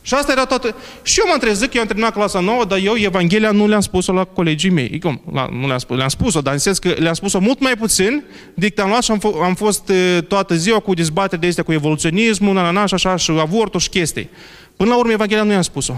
[0.05, 0.75] Și asta era toată...
[1.03, 3.81] Și eu mă întrezit că eu am terminat clasa nouă, dar eu Evanghelia nu le-am
[3.81, 4.99] spus-o la colegii mei.
[4.99, 5.21] Cum?
[5.33, 8.23] La, nu le-am spus, le-am spus-o, dar în sens că le-am spus-o mult mai puțin
[8.53, 9.91] decât am luat și am, f- am fost
[10.27, 13.79] toată ziua cu dezbatere de astea cu evoluționismul, na, na, na, și așa, și avortul
[13.79, 14.29] și chestii.
[14.77, 15.93] Până la urmă, Evanghelia nu i-am spus-o.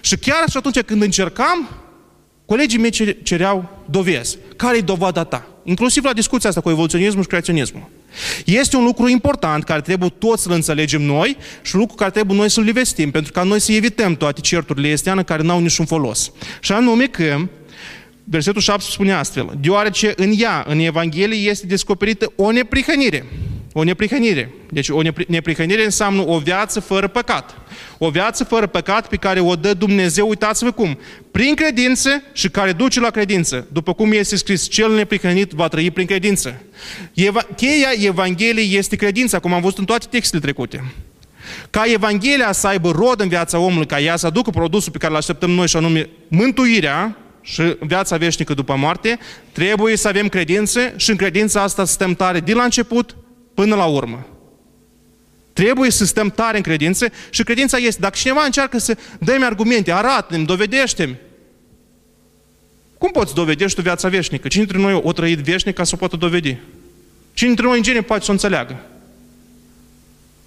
[0.00, 1.68] Și chiar și atunci când încercam,
[2.50, 4.38] colegii mei cereau dovezi.
[4.56, 5.46] Care e dovada ta?
[5.64, 7.88] Inclusiv la discuția asta cu evoluționismul și creaționismul.
[8.44, 12.36] Este un lucru important care trebuie toți să-l înțelegem noi și un lucru care trebuie
[12.36, 16.32] noi să-l vestim, pentru ca noi să evităm toate certurile astea care n-au niciun folos.
[16.60, 17.36] Și anume că
[18.24, 23.26] versetul 7 spune astfel, deoarece în ea, în Evanghelie, este descoperită o neprihănire.
[23.72, 24.50] O neprihănire.
[24.70, 27.56] Deci o neprihănire înseamnă o viață fără păcat.
[27.98, 30.98] O viață fără păcat pe care o dă Dumnezeu, uitați-vă cum,
[31.30, 33.66] prin credință și care duce la credință.
[33.72, 36.62] După cum este scris, cel neprihănit va trăi prin credință.
[37.14, 40.84] Eva- cheia Evangheliei este credința, cum am văzut în toate textele trecute.
[41.70, 45.12] Ca Evanghelia să aibă rod în viața omului, ca ea să aducă produsul pe care
[45.12, 49.18] îl așteptăm noi și anume mântuirea, și viața veșnică după moarte,
[49.52, 53.16] trebuie să avem credință și în credința asta să stăm tare de la început
[53.54, 54.26] până la urmă.
[55.52, 58.00] Trebuie să stăm tare în credință și credința este.
[58.00, 61.16] Dacă cineva încearcă să dă-mi argumente, arată-mi, dovedește-mi,
[62.98, 64.48] cum poți dovedești tu viața veșnică?
[64.48, 66.56] Cine dintre noi o trăit veșnic ca să o poată dovedi?
[67.34, 68.80] Cine dintre noi în gene poate să o înțeleagă?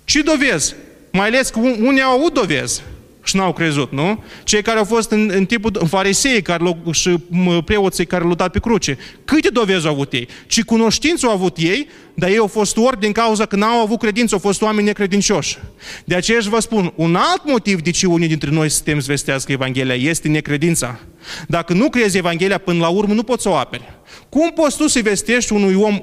[0.04, 0.76] Ce dovezi?
[1.12, 2.82] Mai ales că unii au avut dovezi
[3.24, 4.24] și n-au crezut, nu?
[4.44, 7.18] Cei care au fost în, în tipul în farisei care, și
[7.66, 8.98] preoții care au luptat pe cruce.
[9.26, 10.28] Câte dovezi au avut ei?
[10.48, 14.00] Ce cunoștință au avut ei, dar ei au fost ori din cauza că n-au avut
[14.00, 15.58] credință, au fost oameni necredincioși.
[16.06, 19.96] De aceea vă spun, un alt motiv de ce unii dintre noi suntem zvestească Evanghelia
[19.96, 21.00] este necredința.
[21.48, 23.94] Dacă nu crezi Evanghelia până la urmă, nu poți să o aperi.
[24.30, 26.02] Cum poți tu să vestești unui om,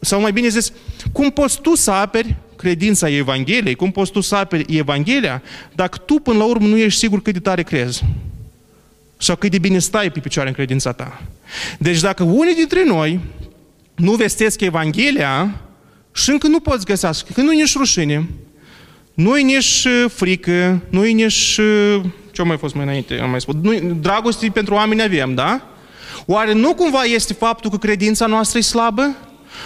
[0.00, 0.72] sau mai bine zis,
[1.12, 5.42] cum poți tu să aperi credința Evangheliei, cum poți tu să aperi Evanghelia,
[5.74, 8.04] dacă tu până la urmă nu ești sigur cât de tare crezi?
[9.16, 11.22] Sau cât de bine stai pe picioare în credința ta?
[11.78, 13.20] Deci dacă unii dintre noi
[13.94, 15.60] nu vestesc Evanghelia
[16.12, 18.28] și încă nu poți găsească, că nu e nici rușine,
[19.14, 21.58] nu e nici uh, frică, nu e nici...
[21.58, 23.18] Uh, ce mai fost mai înainte?
[23.18, 23.54] Am mai spus.
[23.62, 25.60] Nu, dragoste pentru oameni avem, da?
[26.26, 29.16] Oare nu cumva este faptul că credința noastră e slabă?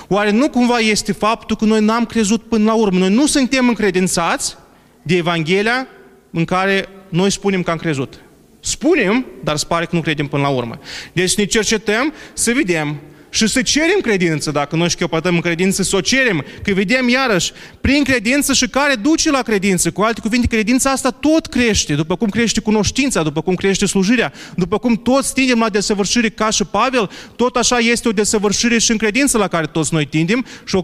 [0.08, 2.98] Oare nu cumva este faptul că noi n-am crezut până la urmă?
[2.98, 4.56] Noi nu suntem încredințați
[5.02, 5.86] de Evanghelia
[6.30, 8.20] în care noi spunem că am crezut.
[8.60, 10.78] Spunem, dar se pare că nu credem până la urmă.
[11.12, 12.96] Deci ne cercetăm să vedem
[13.34, 17.52] și să cerem credință, dacă noi șchiopătăm în credință, să o cerem, că vedem iarăși,
[17.80, 19.90] prin credință și care duce la credință.
[19.90, 24.32] Cu alte cuvinte, credința asta tot crește, după cum crește cunoștința, după cum crește slujirea,
[24.56, 28.90] după cum toți tindem la desăvârșire ca și Pavel, tot așa este o desăvârșire și
[28.90, 30.82] în credință la care toți noi tindem și o,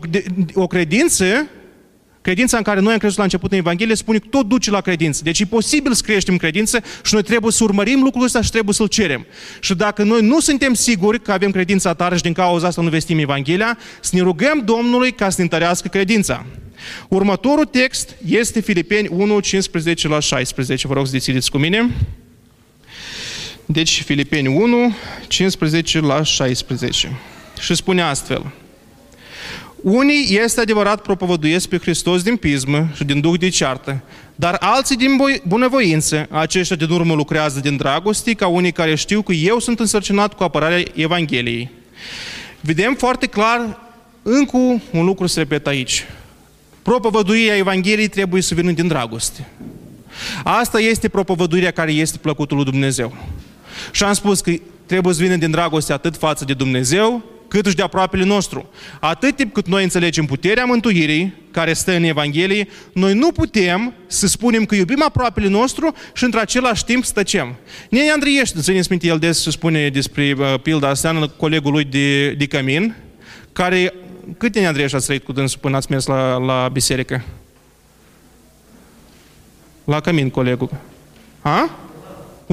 [0.54, 1.48] o credință
[2.30, 4.80] Credința în care noi am crezut la început în Evanghelie spune că tot duce la
[4.80, 5.20] credință.
[5.24, 8.74] Deci e posibil să creștem credință și noi trebuie să urmărim lucrul ăsta și trebuie
[8.74, 9.26] să-l cerem.
[9.60, 12.88] Și dacă noi nu suntem siguri că avem credința tare și din cauza asta nu
[12.88, 16.46] vestim Evanghelia, să ne rugăm Domnului ca să ne întărească credința.
[17.08, 20.86] Următorul text este Filipeni 1, 15 la 16.
[20.86, 21.90] Vă rog să decideți cu mine.
[23.66, 24.94] Deci Filipeni 1,
[25.28, 27.18] 15 la 16.
[27.60, 28.52] Și spune astfel.
[29.82, 34.02] Unii, este adevărat, propovăduiesc pe Hristos din pismă și din duh de ceartă,
[34.34, 39.32] dar alții din bunăvoință, aceștia din urmă lucrează din dragoste, ca unii care știu că
[39.32, 41.70] eu sunt însărcinat cu apărarea Evangheliei.
[42.60, 43.78] Vedem foarte clar,
[44.22, 44.56] încă
[44.92, 46.06] un lucru se repetă aici.
[46.82, 49.48] Propovăduirea Evangheliei trebuie să vină din dragoste.
[50.44, 53.16] Asta este propovăduirea care este plăcutul lui Dumnezeu.
[53.92, 54.52] Și am spus că
[54.86, 58.70] trebuie să vină din dragoste atât față de Dumnezeu, cât și de aproapele nostru.
[59.00, 64.26] Atât timp cât noi înțelegem puterea mântuirii, care stă în Evanghelie, noi nu putem să
[64.26, 67.56] spunem că iubim aproapele nostru și într același timp stăcem.
[67.88, 72.46] Nene Andriești, țineți minte, el des spune despre uh, pilda asta colegul lui de, de
[72.46, 72.96] cămin,
[73.52, 73.94] care,
[74.38, 77.24] cât Nene Andriești ați trăit cu dânsul până ați mers la, la biserică?
[79.84, 80.70] La cămin, colegul.
[81.42, 81.78] Ha?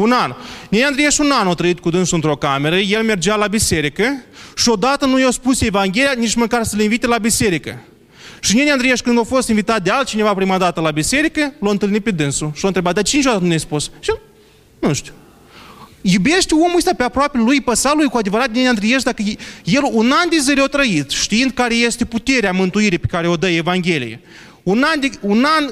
[0.02, 0.36] Un an.
[0.70, 4.24] Nene Andrieș un an a trăit cu dânsul într-o cameră, el mergea la biserică
[4.56, 7.82] și odată nu i-a spus Evanghelia nici măcar să le invite la biserică.
[8.40, 12.04] Și Nene Andrieș, când a fost invitat de altcineva prima dată la biserică, l-a întâlnit
[12.04, 13.92] pe dânsul și l-a întrebat, dar cinci odată nu ne-ai spus?
[14.00, 14.12] Și
[14.80, 15.14] nu știu.
[16.02, 19.24] Iubește omul ăsta pe aproape lui, păsa lui cu adevărat din Andriești, dacă
[19.64, 23.36] el un an de zile a trăit, știind care este puterea mântuirii pe care o
[23.36, 24.20] dă Evanghelie.
[24.64, 25.70] Un an, de, un an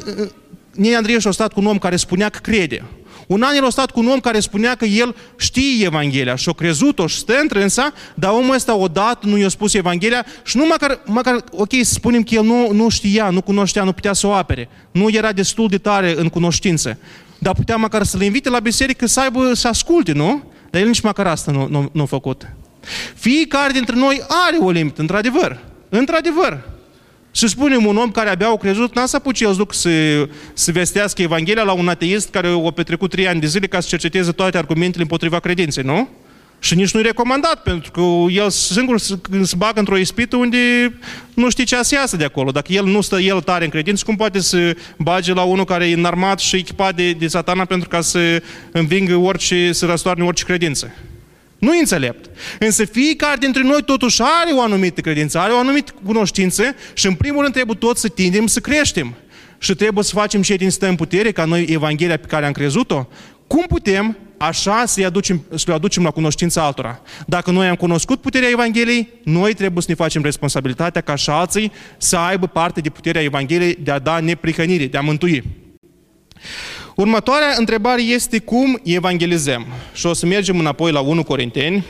[0.71, 2.83] Nene Andriești a stat cu un om care spunea că crede.
[3.27, 6.49] Un an el a stat cu un om care spunea că el știe Evanghelia și
[6.49, 10.65] a crezut-o și stă întrânsa, dar omul ăsta odată nu i-a spus Evanghelia și nu
[10.65, 14.27] măcar, măcar ok, să spunem că el nu, nu știa, nu cunoștea, nu putea să
[14.27, 14.69] o apere.
[14.91, 16.97] Nu era destul de tare în cunoștință.
[17.39, 20.43] Dar putea măcar să-l invite la biserică să aibă, să asculte, nu?
[20.69, 22.47] Dar el nici măcar asta nu, nu, nu a făcut.
[23.15, 25.59] Fiecare dintre noi are o limită, într-adevăr.
[25.89, 26.74] Într-adevăr.
[27.35, 29.89] Și spunem, un om care abia au crezut, n-a să apuce el duc să,
[30.53, 33.87] să vestească Evanghelia la un ateist care o petrecut trei ani de zile ca să
[33.87, 36.09] cerceteze toate argumentele împotriva credinței, nu?
[36.59, 40.57] Și nici nu-i recomandat, pentru că el singur se bagă într-o ispită unde
[41.33, 42.51] nu știe ce să iasă de acolo.
[42.51, 45.89] Dacă el nu stă el tare în credință, cum poate să bage la unul care
[45.89, 50.43] e înarmat și echipat de, de satana pentru ca să învingă orice, să răstoarne orice
[50.43, 50.93] credință?
[51.65, 52.29] Nu e înțelept.
[52.59, 57.13] Însă fiecare dintre noi totuși are o anumită credință, are o anumită cunoștință și în
[57.13, 59.13] primul rând trebuie toți să tindem să creștem.
[59.57, 62.51] Și trebuie să facem ce din stă în putere, ca noi Evanghelia pe care am
[62.51, 63.07] crezut-o,
[63.47, 67.01] cum putem așa să-i aducem, să le aducem la cunoștința altora?
[67.27, 71.71] Dacă noi am cunoscut puterea Evangheliei, noi trebuie să ne facem responsabilitatea ca și alții
[71.97, 75.43] să aibă parte de puterea Evangheliei de a da neprihănire, de a mântui.
[76.95, 79.65] Următoarea întrebare este cum evangelizăm.
[79.93, 81.85] Și o să mergem înapoi la 1 Corinteni,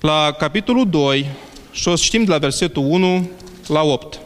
[0.00, 1.26] la capitolul 2,
[1.70, 3.30] și o să știm de la versetul 1
[3.66, 4.18] la 8,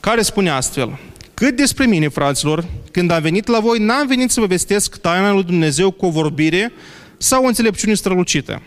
[0.00, 0.98] care spune astfel,
[1.34, 5.32] Cât despre mine, fraților, când am venit la voi, n-am venit să vă vestesc taina
[5.32, 6.72] lui Dumnezeu cu o vorbire
[7.18, 8.62] sau o înțelepciune strălucită.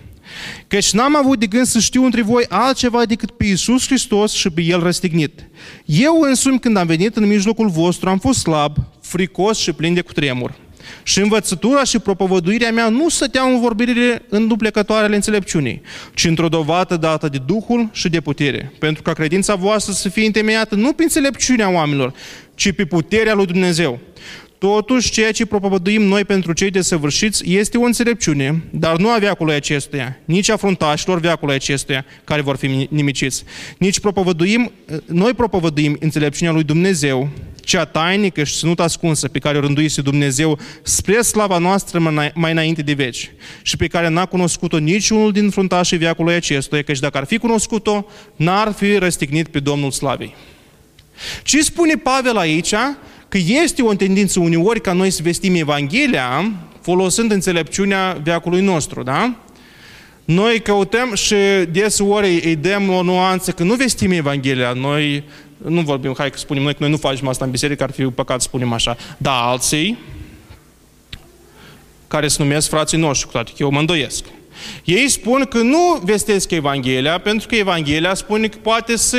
[0.67, 4.49] Căci n-am avut de gând să știu între voi altceva decât pe Iisus Hristos și
[4.49, 5.49] pe El răstignit.
[5.85, 10.01] Eu însumi, când am venit în mijlocul vostru, am fost slab, fricos și plin de
[10.01, 10.61] cutremur.
[11.03, 15.81] Și învățătura și propovăduirea mea nu stăteau în vorbirile înduplecătoare înțelepciunii,
[16.13, 20.25] ci într-o dovadă dată de Duhul și de putere, pentru ca credința voastră să fie
[20.25, 22.13] întemeiată nu prin înțelepciunea oamenilor,
[22.55, 23.99] ci pe puterea lui Dumnezeu.
[24.63, 29.53] Totuși, ceea ce propovăduim noi pentru cei desăvârșiți este o înțelepciune, dar nu a veacului
[29.53, 33.43] acestuia, nici a fruntașilor veacului acestuia, care vor fi nimiciți.
[33.77, 34.71] Nici propovăduim,
[35.05, 37.29] noi propovăduim înțelepciunea lui Dumnezeu,
[37.61, 41.99] cea tainică și ținut ascunsă pe care o rânduise Dumnezeu spre slava noastră
[42.33, 46.99] mai înainte de veci și pe care n-a cunoscut-o niciunul din fruntașii veacului acestuia, căci
[46.99, 50.35] dacă ar fi cunoscut-o, n-ar fi răstignit pe Domnul Slavei.
[51.43, 52.73] Ce spune Pavel aici?
[53.33, 59.35] Că este o tendință uneori ca noi să vestim Evanghelia folosind înțelepciunea veacului nostru, da?
[60.25, 61.35] Noi căutăm și
[61.71, 65.23] deseori îi dăm o nuanță că nu vestim Evanghelia, noi
[65.57, 68.03] nu vorbim, hai că spunem noi că noi nu facem asta în biserică, ar fi
[68.03, 68.97] păcat să spunem așa.
[69.17, 69.97] Da, alții,
[72.07, 74.25] care se numesc frații noștri, cu toate că eu mă îndoiesc.
[74.83, 79.17] Ei spun că nu vestesc Evanghelia, pentru că Evanghelia spune că poate să,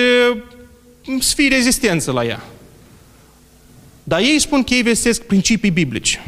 [1.20, 2.44] să fie rezistență la ea.
[4.04, 6.26] Dar ei spun că ei vestesc principii biblice.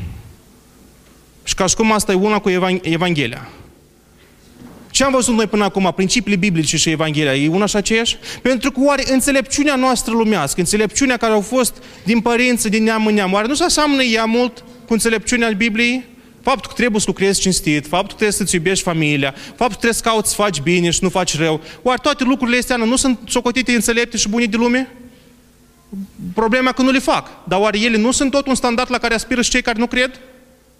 [1.43, 2.51] Și ca și cum asta e una cu
[2.83, 3.49] Evanghelia.
[4.91, 5.93] Ce am văzut noi până acum?
[5.97, 8.17] Principiile biblice și Evanghelia e una și aceeași?
[8.43, 13.15] Pentru că oare înțelepciunea noastră lumească, înțelepciunea care au fost din părință, din neam în
[13.15, 16.05] neam, oare nu se aseamnă ea mult cu înțelepciunea Bibliei?
[16.43, 19.93] Faptul că trebuie să lucrezi cinstit, faptul că trebuie să-ți iubești familia, faptul că trebuie
[19.93, 21.61] să cauți să faci bine și nu faci rău.
[21.83, 24.89] Oare toate lucrurile astea nu sunt socotite înțelepte și bune de lume?
[26.35, 27.29] Problema că nu le fac.
[27.49, 29.87] Dar oare ele nu sunt tot un standard la care aspiră și cei care nu
[29.87, 30.21] cred?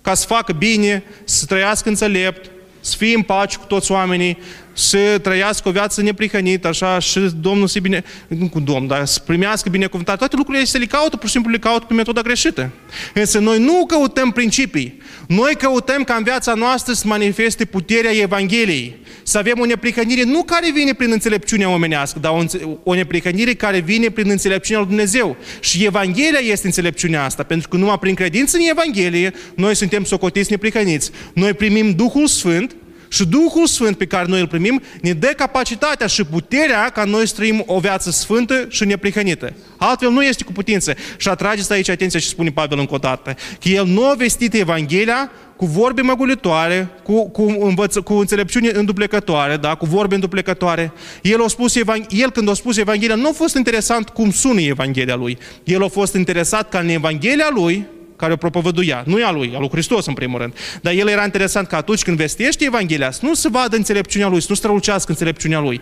[0.03, 4.39] Ca să facă bine, să trăiască înțelept, să fie în pace cu toți oamenii,
[4.77, 9.21] să trăiască o viață neprihănită, așa, și Domnul să bine, nu cu Domn, dar să
[9.27, 10.19] primească binecuvântare.
[10.19, 12.71] Toate lucrurile se le caută, pur și simplu le caută pe metoda greșită.
[13.15, 14.99] Însă noi nu căutăm principii.
[15.29, 18.97] Noi căutăm ca în viața noastră să manifeste puterea Evangheliei.
[19.23, 22.45] Să avem o neprihănire nu care vine prin înțelepciunea omenească, dar o,
[22.83, 25.37] o neprihănire care vine prin înțelepciunea lui Dumnezeu.
[25.61, 30.51] Și Evanghelia este înțelepciunea asta, pentru că numai prin credință în Evanghelie noi suntem socotiți
[30.51, 31.11] neprihăniți.
[31.35, 32.77] Noi primim Duhul Sfânt,
[33.17, 37.27] și Duhul Sfânt pe care noi îl primim ne dă capacitatea și puterea ca noi
[37.27, 39.53] să trăim o viață sfântă și neprihănită.
[39.77, 40.95] Altfel nu este cu putință.
[41.17, 44.55] Și atrageți aici atenția și spune Pavel încă o dată, că el nu a vestit
[44.55, 49.75] Evanghelia cu vorbe măgulitoare, cu, cu, învăță, cu înțelepciune înduplecătoare, da?
[49.75, 50.93] cu vorbe înduplecătoare.
[51.23, 51.75] El, a spus,
[52.09, 55.39] el când a spus Evanghelia, nu a fost interesant cum sună Evanghelia lui.
[55.65, 57.87] El a fost interesat ca în Evanghelia lui
[58.17, 59.03] care o propovăduia.
[59.07, 60.55] Nu e a lui, a lui Hristos în primul rând.
[60.83, 64.41] Dar el era interesant că atunci când vestește Evanghelia, să nu se vadă înțelepciunea lui,
[64.41, 65.81] să nu strălucească înțelepciunea lui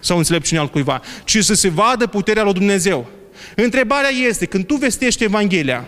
[0.00, 3.06] sau înțelepciunea al cuiva, ci să se vadă puterea lui Dumnezeu.
[3.54, 5.86] Întrebarea este, când tu vestești Evanghelia,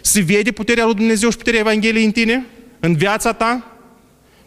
[0.00, 2.46] se vede puterea lui Dumnezeu și puterea Evangheliei în tine?
[2.80, 3.70] în viața ta?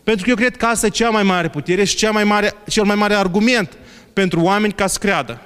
[0.04, 2.54] Pentru că eu cred că asta e cea mai mare putere și cea mai mare,
[2.68, 3.78] cel mai mare argument
[4.14, 5.42] pentru oameni ca să creadă.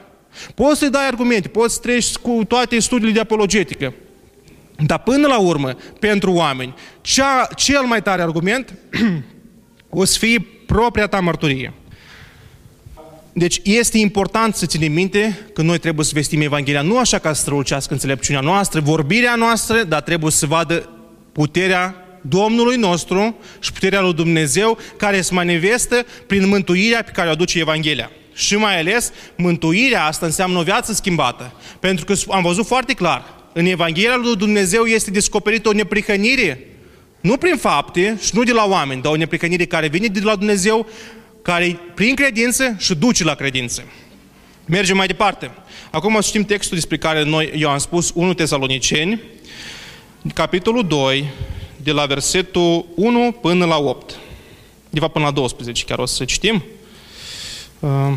[0.56, 3.94] Poți să-i dai argumente, poți să treci cu toate studiile de apologetică,
[4.86, 8.74] dar până la urmă, pentru oameni, cea, cel mai tare argument
[9.90, 11.74] o să fie propria ta mărturie.
[13.34, 17.34] Deci este important să ținem minte că noi trebuie să vestim Evanghelia nu așa ca
[17.34, 20.90] să strălucească înțelepciunea noastră, vorbirea noastră, dar trebuie să vadă
[21.32, 27.32] puterea Domnului nostru și puterea lui Dumnezeu care se manifestă prin mântuirea pe care o
[27.32, 28.12] aduce Evanghelia.
[28.34, 31.54] Și mai ales, mântuirea asta înseamnă o viață schimbată.
[31.80, 36.68] Pentru că am văzut foarte clar, în Evanghelia lui Dumnezeu este descoperită o neprihănire,
[37.22, 40.36] nu prin fapte și nu de la oameni, dar o neprihănire care vine de la
[40.36, 40.88] Dumnezeu,
[41.42, 43.84] care prin credință și duce la credință.
[44.66, 45.52] Mergem mai departe.
[45.92, 49.22] Acum o să știm textul despre care noi, eu am spus, 1 Tesaloniceni,
[50.34, 51.30] capitolul 2,
[51.78, 54.18] de la versetul 1 până la 8.
[54.90, 56.64] De fapt, până la 12 chiar o să citim.
[57.80, 58.14] Uh,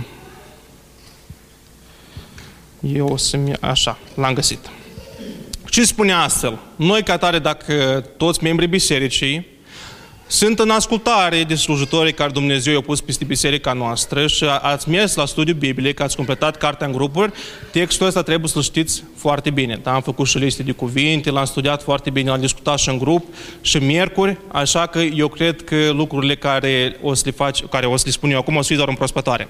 [2.81, 3.53] eu o să-mi...
[3.61, 4.71] Așa, l-am găsit.
[5.77, 6.59] Ce spune astfel?
[6.77, 9.47] Noi, ca tare, dacă toți membrii bisericii
[10.27, 15.15] sunt în ascultare de slujitorii care Dumnezeu i-a pus peste biserica noastră și ați mers
[15.15, 17.33] la studiu biblic, ați completat cartea în grupuri,
[17.71, 19.79] textul ăsta trebuie să-l știți foarte bine.
[19.83, 19.95] Da?
[19.95, 23.25] Am făcut și liste de cuvinte, l-am studiat foarte bine, l-am discutat și în grup
[23.61, 27.97] și miercuri, așa că eu cred că lucrurile care o să le, faci, care o
[27.97, 29.49] să le spun eu acum o să fie doar prospătoare.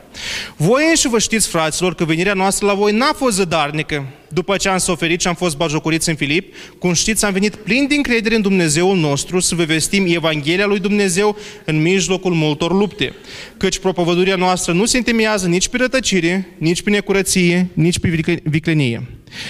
[0.56, 4.68] Voi înși vă știți, fraților, că venirea noastră la voi n-a fost zădarnică, după ce
[4.68, 8.34] am suferit și am fost bajocoriți în Filip, cum știți, am venit plin din credere
[8.34, 13.14] în Dumnezeul nostru să vă vestim Evanghelia lui Dumnezeu în mijlocul multor lupte.
[13.56, 19.02] Căci propovăduria noastră nu se întemeiază nici pe rătăcire, nici pe necurăție, nici pe viclenie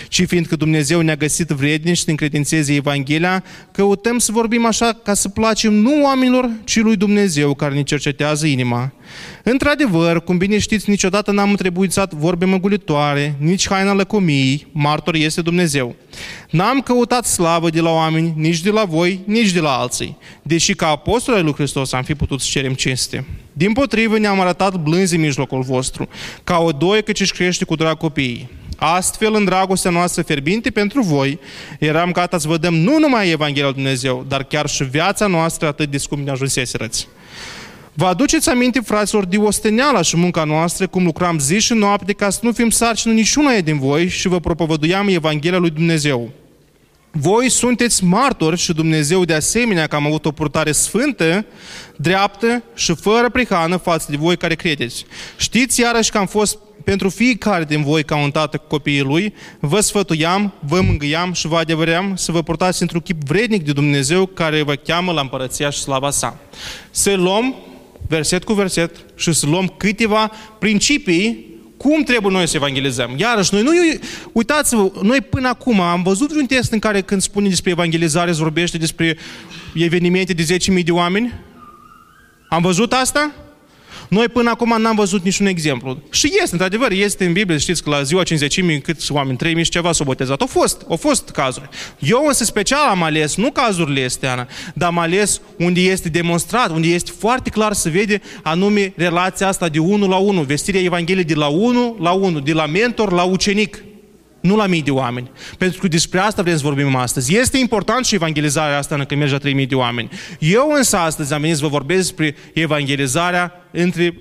[0.08, 5.28] ci fiindcă Dumnezeu ne-a găsit vrednici să încredințeze Evanghelia, căutăm să vorbim așa ca să
[5.28, 8.92] placem nu oamenilor, ci lui Dumnezeu care ne cercetează inima.
[9.42, 15.96] Într-adevăr, cum bine știți, niciodată n-am întrebuițat vorbe măgulitoare, nici haina lăcomiei, martor este Dumnezeu.
[16.50, 20.74] N-am căutat slavă de la oameni, nici de la voi, nici de la alții, deși
[20.74, 23.24] ca apostol al lui Hristos am fi putut să cerem cinste.
[23.52, 26.08] Din potrivă ne-am arătat blânzi în mijlocul vostru,
[26.44, 28.48] ca o doie ce își crește cu drag copiii.
[28.76, 31.38] Astfel, în dragostea noastră ferbinte pentru voi,
[31.78, 35.66] eram gata să vă dăm nu numai Evanghelia lui Dumnezeu, dar chiar și viața noastră
[35.66, 37.08] atât de scump ne ajunseserăți.
[37.94, 42.30] Vă aduceți aminte, fraților, de osteneala și munca noastră, cum lucram zi și noapte, ca
[42.30, 46.30] să nu fim sarcină niciuna din voi și vă propovăduiam Evanghelia lui Dumnezeu.
[47.10, 51.46] Voi sunteți martori și Dumnezeu de asemenea că am avut o purtare sfântă,
[51.96, 55.04] dreaptă și fără prihană față de voi care credeți.
[55.36, 59.34] Știți iarăși că am fost pentru fiecare din voi ca un tată cu copiii lui,
[59.60, 64.26] vă sfătuiam, vă mângâiam și vă adevăream să vă purtați într-un chip vrednic de Dumnezeu
[64.26, 66.38] care vă cheamă la împărăția și slava sa.
[66.90, 67.54] Să luăm
[68.08, 73.14] verset cu verset și să luăm câteva principii cum trebuie noi să evangelizăm.
[73.16, 73.70] Iarăși, noi nu,
[74.32, 78.42] uitați-vă, noi până acum am văzut un test în care când spune despre evangelizare, se
[78.42, 79.16] vorbește despre
[79.74, 81.32] evenimente de 10.000 de oameni?
[82.48, 83.45] Am văzut asta?
[84.08, 85.98] Noi până acum n-am văzut niciun exemplu.
[86.10, 89.70] Și este, într-adevăr, este în Biblie, știți că la ziua 50 câți oameni, 3.000 și
[89.70, 90.40] ceva s-au botezat.
[90.40, 91.68] Au fost, au fost cazuri.
[91.98, 96.70] Eu însă special am ales, nu cazurile este, Ana, dar am ales unde este demonstrat,
[96.70, 101.24] unde este foarte clar să vede anume relația asta de 1 la 1, vestirea Evangheliei
[101.24, 103.84] de la 1 la 1, de la mentor la ucenic
[104.46, 105.30] nu la mii de oameni.
[105.58, 107.36] Pentru că despre asta vrem să vorbim astăzi.
[107.36, 110.08] Este important și evangelizarea asta când merge la 3.000 de oameni.
[110.38, 114.14] Eu însă astăzi am venit să vă vorbesc despre evangelizarea între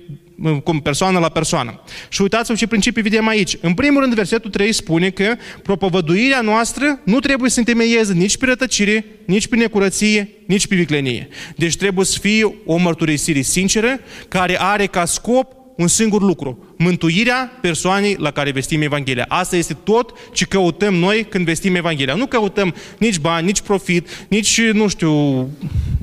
[0.64, 1.80] cum persoană la persoană.
[2.08, 3.56] Și uitați-vă ce principii vedem aici.
[3.60, 8.44] În primul rând, versetul 3 spune că propovăduirea noastră nu trebuie să întemeieze nici pe
[8.44, 11.28] rătăcire, nici pe necurăție, nici pe viclenie.
[11.56, 17.58] Deci trebuie să fie o mărturisire sinceră, care are ca scop un singur lucru, mântuirea
[17.60, 19.24] persoanei la care vestim Evanghelia.
[19.28, 22.14] Asta este tot ce căutăm noi când vestim Evanghelia.
[22.14, 25.12] Nu căutăm nici bani, nici profit, nici, nu știu,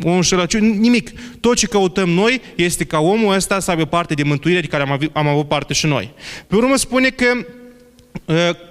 [0.04, 1.12] o înșelăciune, nimic.
[1.40, 4.84] Tot ce căutăm noi este ca omul ăsta să aibă parte de mântuire de care
[4.84, 6.12] am avut, am avut parte și noi.
[6.48, 7.46] Pe urmă spune că Ă,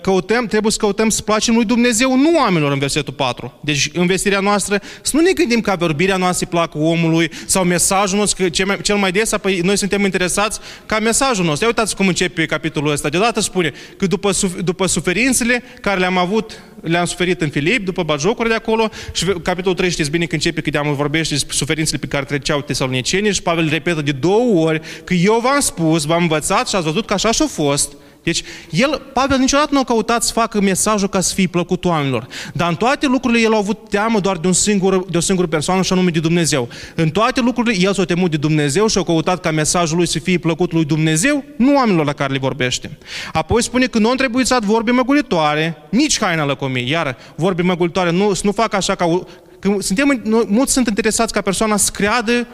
[0.02, 3.52] căutăm, trebuie să căutăm să placem lui Dumnezeu, nu oamenilor în versetul 4.
[3.60, 7.64] Deci în vestirea noastră să nu ne gândim ca vorbirea noastră îi placă omului sau
[7.64, 8.48] mesajul nostru, că
[8.82, 11.64] cel mai des apoi noi suntem interesați ca mesajul nostru.
[11.64, 13.08] Ia uitați cum începe capitolul ăsta.
[13.08, 14.30] Deodată spune că după,
[14.64, 19.76] după suferințele care le-am avut, le-am suferit în Filip, după bajocuri de acolo, și capitolul
[19.76, 23.42] 3 știți bine că începe că de vorbește despre suferințele pe care treceau tesalonicenii și
[23.42, 27.12] Pavel repetă de două ori că eu v-am spus, v-am învățat și ați văzut că
[27.12, 31.34] așa și-a fost Deci, el, Pavel, niciodată nu a căutat să facă mesajul ca să
[31.34, 32.26] fie plăcut oamenilor.
[32.52, 35.46] Dar în toate lucrurile el a avut teamă doar de, un singur, de o singură
[35.46, 36.68] persoană și anume de Dumnezeu.
[36.94, 40.18] În toate lucrurile el s-a temut de Dumnezeu și a căutat ca mesajul lui să
[40.18, 42.98] fie plăcut lui Dumnezeu, nu oamenilor la care le vorbește.
[43.32, 46.88] Apoi spune că nu a trebuit să vorbe măgulitoare, nici haina lăcomie.
[46.88, 49.22] Iar vorbe măgulitoare, nu, să nu facă așa ca...
[49.58, 52.46] Că suntem, mulți sunt interesați ca persoana să creadă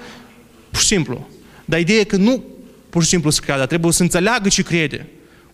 [0.70, 1.26] pur și simplu.
[1.64, 2.44] Dar ideea e că nu
[2.90, 5.06] pur și simplu să creadă, trebuie să înțeleagă ce crede.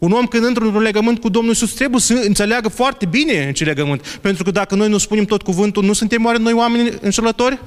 [0.04, 3.52] Un om când intră într-un legământ cu Domnul Iisus trebuie să înțeleagă foarte bine în
[3.52, 4.18] ce legământ.
[4.20, 7.58] Pentru că dacă noi nu spunem tot cuvântul, nu suntem oare noi oameni înșelători?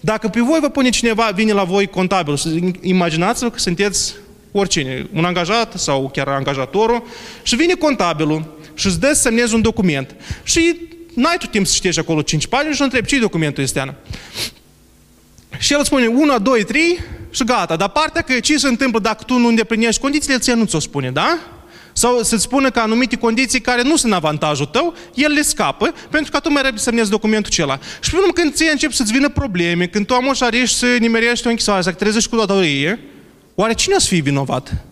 [0.00, 2.34] Dacă pe voi vă pune cineva, vine la voi contabil,
[2.80, 4.14] imaginați-vă că sunteți
[4.52, 7.02] oricine, un angajat sau chiar angajatorul,
[7.42, 10.14] și vine contabilul și îți dă să semnezi un document.
[10.42, 10.76] Și
[11.14, 13.94] n-ai tu timp să citești acolo 5 pagini și întrebi ce documentul este,
[15.58, 16.98] Și el spune 1, 2, 3
[17.30, 17.76] și gata.
[17.76, 21.10] Dar partea că ce se întâmplă dacă tu nu îndeplinești condițiile, ție nu ți-o spune,
[21.10, 21.38] da?
[21.92, 25.94] Sau să-ți spună că anumite condiții care nu sunt în avantajul tău, el le scapă,
[26.10, 27.78] pentru că tu mai repede semnezi documentul acela.
[28.00, 31.82] Și până când ție încep să-ți vină probleme, când tu amoșarești să nimerești o închisoare,
[31.82, 33.00] să trezești cu datorie,
[33.54, 34.84] oare cine o să fie vinovat?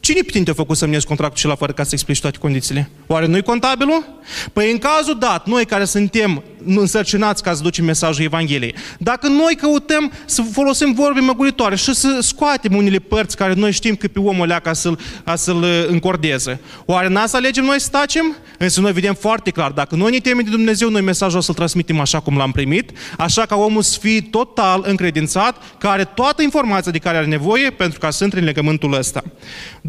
[0.00, 2.90] Cine pe tine te-a făcut semnezi contractul și la fără ca să explici toate condițiile?
[3.06, 4.04] Oare nu-i contabilul?
[4.52, 9.54] Păi în cazul dat, noi care suntem însărcinați ca să ducem mesajul Evangheliei, dacă noi
[9.54, 14.18] căutăm să folosim vorbe măguritoare și să scoatem unele părți care noi știm că pe
[14.18, 14.98] omul ăla ca să-l,
[15.34, 18.36] să uh, încordeze, oare n să alegem noi să tacem?
[18.58, 21.54] Însă noi vedem foarte clar, dacă noi ne temem de Dumnezeu, noi mesajul o să-l
[21.54, 26.42] transmitem așa cum l-am primit, așa ca omul să fie total încredințat, care are toată
[26.42, 29.24] informația de care are nevoie pentru ca să intre în legământul ăsta.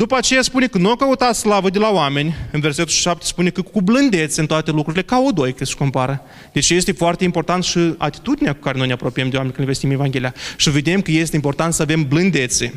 [0.02, 3.50] După aceea spune că nu a căutat slavă de la oameni, în versetul 7 spune
[3.50, 6.22] că cu blândețe în toate lucrurile, ca o doi, că se compară.
[6.54, 9.92] Deci este foarte important și atitudinea cu care noi ne apropiem de oameni când vestim
[9.92, 10.34] Evanghelia.
[10.56, 12.74] Și vedem că este important să avem blândețe.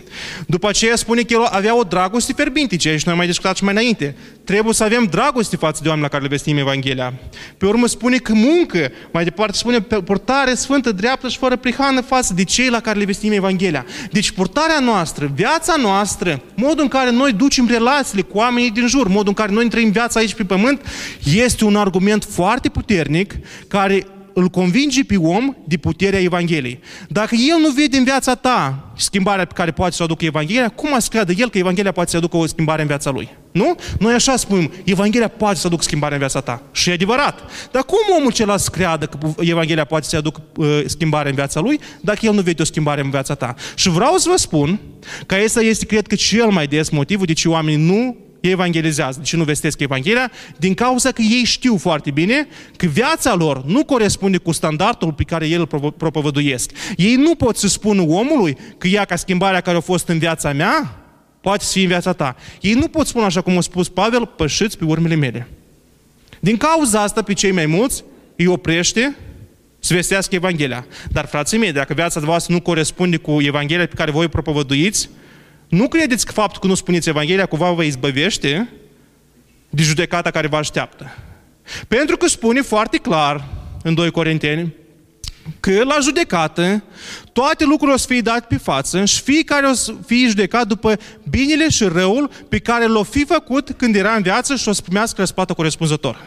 [0.46, 3.64] După aceea spune că el avea o dragoste fierbinte, ce și noi mai discutat și
[3.64, 4.16] mai înainte.
[4.44, 7.12] Trebuie să avem dragoste față de oameni la care le vestim Evanghelia.
[7.58, 12.34] Pe urmă spune că muncă, mai departe spune purtare sfântă, dreaptă și fără prihană față
[12.34, 13.86] de cei la care le vestim Evanghelia.
[14.10, 19.08] Deci purtarea noastră, viața noastră, modul în care noi ducem relațiile cu oamenii din jur,
[19.08, 20.80] modul în care noi trăim viața aici pe pământ,
[21.34, 23.34] este un argument foarte puternic
[23.68, 26.80] care îl convinge pe om de puterea Evangheliei.
[27.08, 30.68] Dacă el nu vede în viața ta schimbarea pe care poate să o aducă Evanghelia,
[30.68, 33.28] cum să creadă el că Evanghelia poate să aducă o schimbare în viața lui?
[33.54, 33.74] Nu?
[33.98, 36.62] Noi așa spunem, Evanghelia poate să aducă schimbare în viața ta.
[36.72, 37.40] Și e adevărat.
[37.70, 41.60] Dar cum omul celălalt să creadă că Evanghelia poate să aducă uh, schimbare în viața
[41.60, 43.54] lui, dacă el nu vede o schimbare în viața ta?
[43.74, 44.80] Și vreau să vă spun
[45.26, 49.18] că acesta este, cred că, cel mai des motivul de ce oamenii nu evangelizează.
[49.18, 50.30] De ce nu vestesc Evanghelia?
[50.56, 55.22] Din cauza că ei știu foarte bine că viața lor nu corespunde cu standardul pe
[55.22, 56.70] care el îl propovăduiesc.
[56.96, 60.52] Ei nu pot să spună omului că ea ca schimbarea care a fost în viața
[60.52, 61.03] mea,
[61.44, 62.36] poate să fie în viața ta.
[62.60, 65.48] Ei nu pot spune așa cum a spus Pavel, pășiți pe urmele mele.
[66.40, 68.04] Din cauza asta, pe cei mai mulți
[68.36, 69.16] îi oprește
[69.78, 70.86] să vestească Evanghelia.
[71.10, 75.08] Dar, frații mei, dacă viața voastră nu corespunde cu Evanghelia pe care voi propovăduiți,
[75.68, 78.72] nu credeți că faptul că nu spuneți Evanghelia cumva vă izbăvește
[79.70, 81.16] de judecata care vă așteaptă.
[81.88, 83.48] Pentru că spune foarte clar
[83.82, 84.74] în 2 Corinteni
[85.60, 86.84] că la judecată
[87.34, 90.98] toate lucrurile o să fie date pe față și fiecare o să fie judecat după
[91.28, 94.82] binele și răul pe care l-o fi făcut când era în viață și o să
[94.82, 96.24] primească răsplată corespunzător.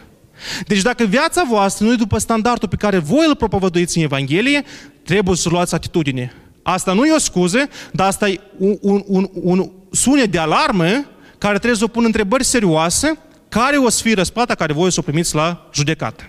[0.66, 4.64] Deci dacă viața voastră nu e după standardul pe care voi îl propovăduiți în Evanghelie,
[5.04, 6.32] trebuie să luați atitudine
[6.70, 11.06] Asta nu e o scuză, dar asta e un, un, un, un sunet de alarmă
[11.38, 15.00] care trebuie să o pun întrebări serioase, care o să fie răsplata care voi să
[15.00, 16.24] o primiți la judecată.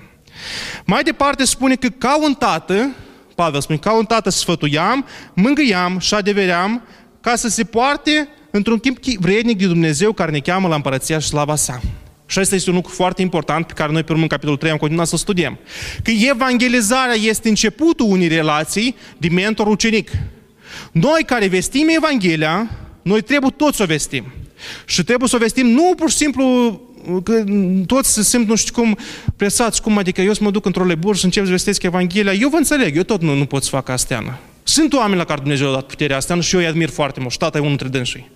[0.86, 2.90] Mai departe spune că ca un tată,
[3.40, 6.84] Pavel spune, ca un tată sfătuiam, mângâiam și adeveream
[7.22, 11.28] ca să se poarte într-un timp vrednic de Dumnezeu care ne cheamă la împărăția și
[11.28, 11.82] slava sa.
[12.26, 14.72] Și asta este un lucru foarte important pe care noi pe urmă în capitolul 3
[14.72, 15.58] am continuat să studiem.
[16.04, 20.12] Că evangelizarea este începutul unei relații de mentor-ucenic.
[20.92, 22.70] Noi care vestim Evanghelia,
[23.02, 24.26] noi trebuie toți să o vestim.
[24.86, 26.82] Și trebuie să o vestim nu pur și simplu
[27.24, 27.44] că
[27.86, 28.98] toți se simt nu știu cum
[29.36, 32.50] presați, cum adică eu să mă duc într-o lebur și încep să vestesc Evanghelia, eu
[32.50, 34.40] vă înțeleg, eu tot nu, nu pot să fac asta.
[34.64, 37.32] Sunt oameni la care Dumnezeu a dat puterea asta și eu îi admir foarte mult
[37.32, 38.30] și tata e unul dintre dânsii.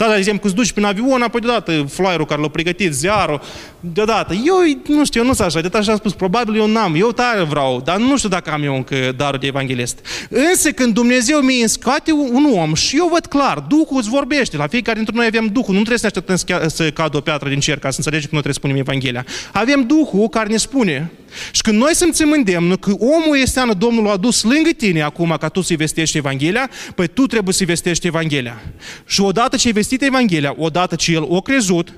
[0.00, 3.40] Da, de exemplu, că îți duci prin avion, apoi deodată flyerul care l-a pregătit, ziarul,
[3.80, 4.34] deodată.
[4.34, 4.56] Eu,
[4.96, 7.42] nu știu, eu nu sunt așa, de așa am spus, probabil eu n-am, eu tare
[7.42, 9.98] vreau, dar nu știu dacă am eu încă darul de evanghelist.
[10.28, 14.66] Însă când Dumnezeu mi scoate un om și eu văd clar, Duhul îți vorbește, la
[14.66, 17.60] fiecare dintre noi avem Duhul, nu trebuie să ne așteptăm să cadă o piatră din
[17.60, 19.26] cer ca să înțelegem că nu trebuie să spunem Evanghelia.
[19.52, 21.10] Avem Duhul care ne spune,
[21.52, 25.36] Și când noi simțim îndemnul că omul este anul Domnul a adus lângă tine acum
[25.40, 28.62] ca tu să-i vestești Evanghelia, păi tu trebuie să-i vestești Evanghelia.
[29.06, 31.92] Și odată ce ai vestit Evanghelia, odată ce el o crezut,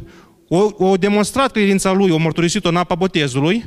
[0.49, 3.65] o, o demonstrat credința lui, o mărturisit-o în apa botezului,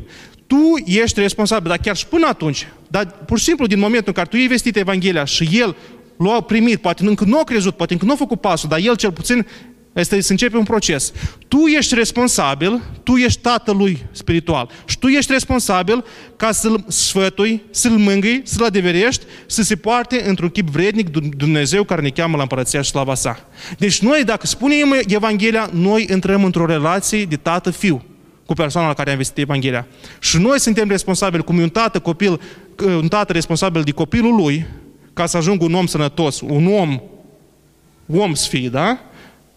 [0.48, 4.14] tu ești responsabil, dar chiar și până atunci, dar pur și simplu din momentul în
[4.14, 5.76] care tu ai vestit Evanghelia și el
[6.18, 8.96] l-a primit, poate încă nu a crezut, poate încă nu a făcut pasul, dar el
[8.96, 9.46] cel puțin
[10.02, 11.12] este să începe un proces.
[11.48, 17.92] Tu ești responsabil, tu ești tatălui spiritual și tu ești responsabil ca să-l sfătui, să-l
[17.92, 22.82] mângâi, să-l adeverești, să se poarte într-un chip vrednic Dumnezeu care ne cheamă la împărăția
[22.82, 23.48] și slava sa.
[23.78, 28.06] Deci noi, dacă spunem Evanghelia, noi intrăm într-o relație de tată-fiu
[28.46, 29.88] cu persoana la care am vestit Evanghelia.
[30.20, 32.42] Și noi suntem responsabili, cum e un tată, copil,
[32.86, 34.66] un tată responsabil de copilul lui,
[35.14, 37.02] ca să ajungă un om sănătos, un om,
[38.08, 39.00] om să fie, da?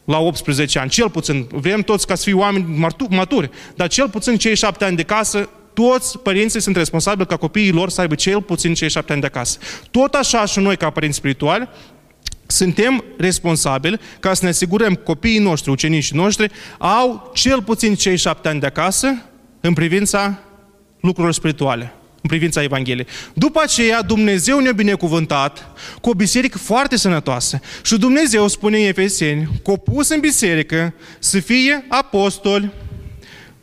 [0.08, 4.36] La 18 ani, cel puțin, vrem toți ca să fie oameni maturi, dar cel puțin
[4.36, 8.42] cei șapte ani de casă, toți părinții sunt responsabili ca copiii lor să aibă cel
[8.42, 9.58] puțin cei șapte ani de acasă.
[9.90, 11.68] Tot așa și noi ca părinți spirituali,
[12.46, 18.16] suntem responsabili ca să ne asigurăm că copiii noștri, ucenicii noștri, au cel puțin cei
[18.16, 19.22] șapte ani de acasă
[19.60, 20.38] în privința
[21.00, 23.06] lucrurilor spirituale în privința Evangheliei.
[23.34, 25.66] După aceea, Dumnezeu ne-a binecuvântat
[26.00, 27.60] cu o biserică foarte sănătoasă.
[27.82, 32.72] Și Dumnezeu spune în Efeseni că a pus în biserică să fie apostoli,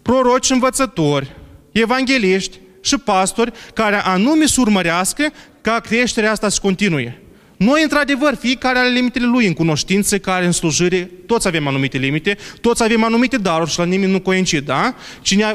[0.01, 1.36] proroci învățători,
[1.72, 5.32] evangeliști și pastori care anume să urmărească
[5.62, 7.20] ca creșterea asta să continue.
[7.58, 12.38] Noi, într-adevăr, fiecare are limitele lui în cunoștință, care în slujire, toți avem anumite limite,
[12.62, 14.95] toți avem anumite daruri și la nimeni nu coincid, da?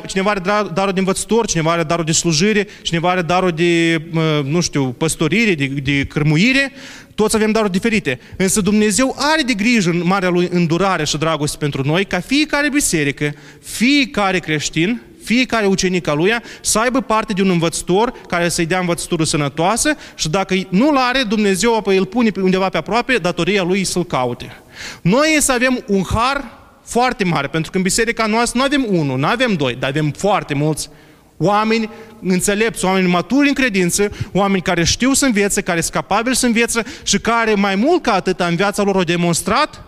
[0.06, 0.40] Cineva are
[0.74, 4.02] darul de învățător, cineva are darul de slujire, cineva are darul de,
[4.44, 6.72] nu știu, păstorire, de, de cărmuire,
[7.14, 8.20] toți avem daruri diferite.
[8.36, 12.70] Însă Dumnezeu are de grijă în marea lui îndurare și dragoste pentru noi, ca fiecare
[12.70, 15.00] biserică, fiecare creștin,
[15.34, 19.96] fiecare ucenic al lui să aibă parte de un învățător care să-i dea învățătură sănătoasă
[20.14, 24.56] și dacă nu-l are, Dumnezeu apoi îl pune undeva pe aproape, datoria lui să-l caute.
[25.02, 29.18] Noi să avem un har foarte mare, pentru că în biserica noastră nu avem unul,
[29.18, 30.88] nu avem doi, dar avem foarte mulți
[31.36, 31.90] oameni
[32.22, 36.82] înțelepți, oameni maturi în credință, oameni care știu să învețe, care sunt capabili să învețe
[37.02, 39.84] și care mai mult ca atât în viața lor au demonstrat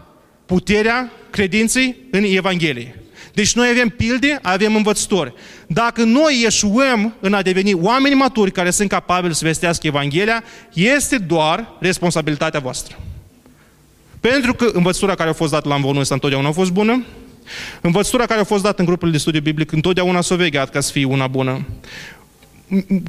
[0.47, 3.02] puterea credinței în Evanghelie.
[3.35, 5.35] Deci noi avem pilde, avem învățători.
[5.67, 11.19] Dacă noi ieșuăm în a deveni oameni maturi care sunt capabili să vestească Evanghelia, este
[11.19, 12.99] doar responsabilitatea voastră.
[14.21, 17.05] Pentru că învățătura care a fost dată la învonul ăsta întotdeauna a fost bună,
[17.81, 20.93] învățătura care a fost dată în grupurile de studiu biblic întotdeauna s-a vegheat ca să
[20.93, 21.67] fie una bună.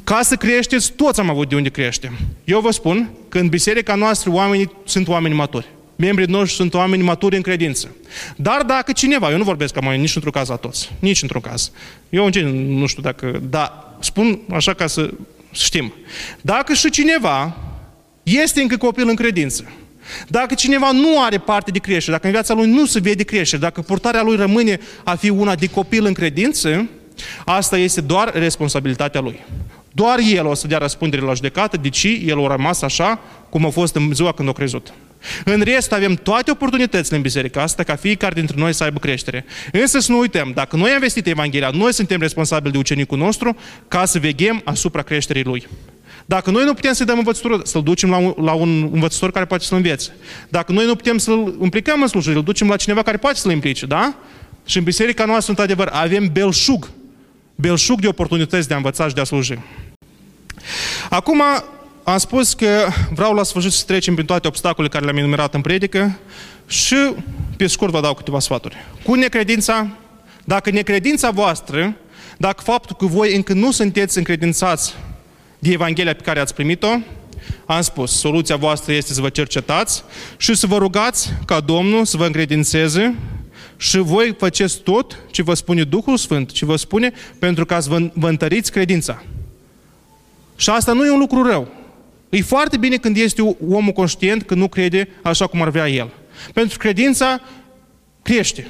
[0.04, 2.12] Ca să creșteți, toți am avut de unde crește.
[2.44, 5.66] Eu vă spun că în biserica noastră oamenii sunt oameni maturi.
[5.96, 7.94] Membrii noștri sunt oameni maturi în credință.
[8.36, 11.40] Dar dacă cineva, eu nu vorbesc ca mai nici într-un caz la toți, nici într-un
[11.40, 11.70] caz.
[12.08, 15.10] Eu în nu știu dacă, da, spun așa ca să
[15.50, 15.92] știm.
[16.40, 17.56] Dacă și cineva
[18.22, 19.72] este încă copil în credință,
[20.28, 23.62] dacă cineva nu are parte de creștere, dacă în viața lui nu se vede creștere,
[23.62, 26.88] dacă purtarea lui rămâne a fi una de copil în credință,
[27.44, 29.40] asta este doar responsabilitatea lui.
[29.92, 33.70] Doar el o să dea răspundere la judecată, deci el a rămas așa cum a
[33.70, 34.92] fost în ziua când a crezut.
[35.44, 39.44] În rest, avem toate oportunitățile în biserica asta ca fiecare dintre noi să aibă creștere.
[39.72, 43.56] Însă să nu uităm, dacă noi am vestit Evanghelia, noi suntem responsabili de ucenicul nostru
[43.88, 45.66] ca să veghem asupra creșterii lui.
[46.26, 49.44] Dacă noi nu putem să-i dăm învățătură, să-l ducem la un, la un învățător care
[49.44, 50.12] poate să-l învețe.
[50.48, 53.50] Dacă noi nu putem să-l implicăm în slujire, îl ducem la cineva care poate să-l
[53.50, 54.14] implice, da?
[54.66, 56.90] Și în biserica noastră, într-adevăr, avem belșug.
[57.54, 59.58] Belșug de oportunități de a învăța și de a sluji.
[61.10, 61.42] Acum,
[62.04, 65.60] am spus că vreau la sfârșit să trecem prin toate obstacolele care le-am enumerat în
[65.60, 66.18] predică
[66.66, 66.96] și
[67.56, 68.76] pe scurt vă dau câteva sfaturi.
[69.04, 69.88] Cu necredința,
[70.44, 71.96] dacă necredința voastră,
[72.36, 74.94] dacă faptul că voi încă nu sunteți încredințați
[75.58, 76.88] de Evanghelia pe care ați primit-o,
[77.66, 80.04] am spus, soluția voastră este să vă cercetați
[80.36, 83.14] și să vă rugați ca Domnul să vă încredințeze
[83.76, 87.88] și voi faceți tot ce vă spune Duhul Sfânt, ce vă spune pentru ca să
[87.88, 89.22] vă, vă întăriți credința.
[90.56, 91.83] Și asta nu e un lucru rău.
[92.34, 96.12] E foarte bine când este omul conștient că nu crede așa cum ar vrea el.
[96.52, 97.40] Pentru că credința
[98.22, 98.66] crește.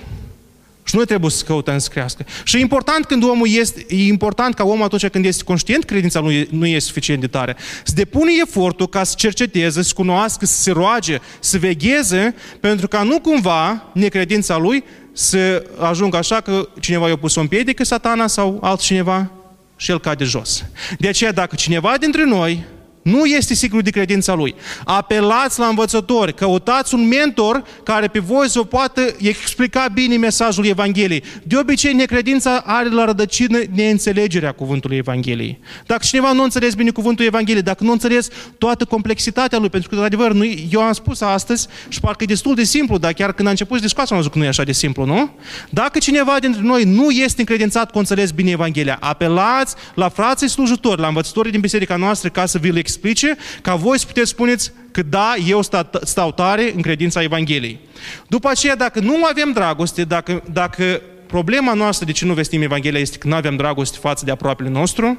[0.84, 2.26] Și noi trebuie să căutăm să crească.
[2.44, 6.20] Și e important când omul este, e important ca omul atunci când este conștient, credința
[6.20, 7.56] lui nu este suficient de tare.
[7.84, 13.02] Să depune efortul ca să cerceteze, să cunoască, să se roage, să vegheze, pentru ca
[13.02, 18.58] nu cumva necredința lui să ajungă așa că cineva i-a pus o împiedică, satana sau
[18.62, 19.30] altcineva,
[19.76, 20.64] și el cade jos.
[20.98, 22.64] De aceea, dacă cineva dintre noi
[23.04, 24.54] Nu este sigur de credința lui.
[24.84, 31.22] Apelați la învățători, căutați un mentor care pe voi să poată explica bine mesajul Evangheliei.
[31.42, 35.58] De obicei, necredința are la rădăcină neînțelegerea cuvântului Evangheliei.
[35.86, 38.28] Dacă cineva nu înțeles bine cuvântul Evangheliei, dacă nu înțeles
[38.58, 42.26] toată complexitatea lui, pentru că, de adevăr, nu, eu am spus astăzi și parcă e
[42.26, 44.62] destul de simplu, dar chiar când a început discuția am văzut că nu e așa
[44.62, 45.30] de simplu, nu?
[45.70, 51.00] Dacă cineva dintre noi nu este încredințat că înțeles bine Evanghelia, apelați la frații slujitori,
[51.00, 54.72] la învățătorii din biserica noastră ca să vi le explice, ca voi să puteți spuneți
[54.90, 55.60] că da, eu
[56.02, 57.78] stau tare în credința Evangheliei.
[58.26, 63.00] După aceea, dacă nu avem dragoste, dacă, dacă problema noastră de ce nu vestim Evanghelia
[63.00, 65.18] este că nu avem dragoste față de aproapele nostru,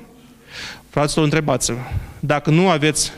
[0.89, 1.77] fraților, întrebați-vă.
[2.19, 3.11] Dacă nu aveți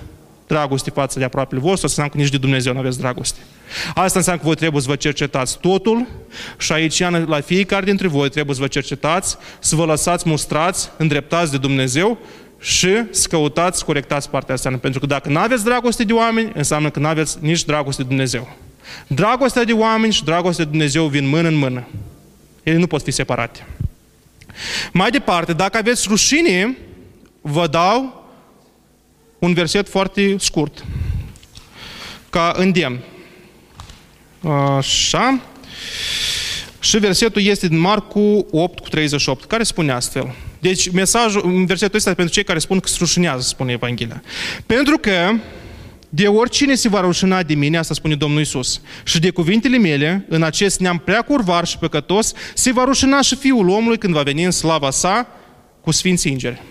[0.48, 3.40] dragoste față de aproapele vostru, înseamnă că nici de Dumnezeu nu aveți dragoste.
[3.94, 6.08] Asta înseamnă că voi trebuie să vă cercetați totul
[6.58, 11.52] și aici, la fiecare dintre voi, trebuie să vă cercetați, să vă lăsați mustrați, îndreptați
[11.52, 12.18] de Dumnezeu
[12.60, 14.78] și să căutați, să corectați partea asta.
[14.82, 18.08] Pentru că dacă nu aveți dragoste de oameni, înseamnă că nu aveți nici dragoste de
[18.08, 18.56] Dumnezeu.
[19.08, 21.88] Dragostea de oameni și dragostea de Dumnezeu vin mână în mână.
[22.64, 23.66] Ele nu pot fi separate.
[24.94, 26.78] Mai departe, dacă aveți rușine,
[27.42, 28.26] vă dau
[29.40, 30.86] un verset foarte scurt,
[32.30, 33.00] ca îndemn.
[34.78, 35.40] Așa.
[36.80, 40.36] Și versetul este din Marcu 8 cu 38, care spune astfel.
[40.60, 44.24] Deci mesajul, versetul ăsta pentru cei care spun că se rușinează, spune Evanghelia.
[44.66, 45.32] Pentru că
[46.10, 50.26] de oricine se va rușina de mine, asta spune Domnul Isus, și de cuvintele mele,
[50.30, 54.22] în acest neam prea curvar și păcătos, se va rușina și Fiul omului când va
[54.22, 55.28] veni în slava sa
[55.82, 56.62] cu Sfinții Îngeri.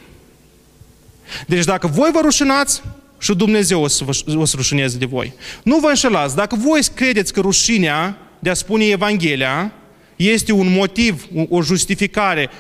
[1.47, 2.83] Deci dacă voi vă rușinați,
[3.19, 5.33] și Dumnezeu o să, vă, o să rușineze de voi.
[5.63, 6.37] Nu vă înșelați.
[6.37, 9.73] Dacă voi credeți că rușinea de a spune Evanghelia
[10.17, 12.51] este un motiv, o justificare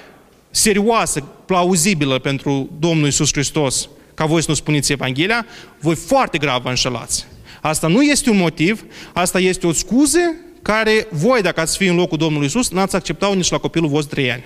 [0.56, 5.46] serioasă, plauzibilă pentru Domnul Isus Hristos, ca voi să nu spuneți Evanghelia,
[5.80, 7.26] voi foarte grav vă înșelați.
[7.60, 10.18] Asta nu este un motiv, asta este o scuză
[10.62, 14.14] care voi, dacă ați fi în locul Domnului Isus, n-ați acceptat nici la copilul vostru
[14.14, 14.44] trei ani.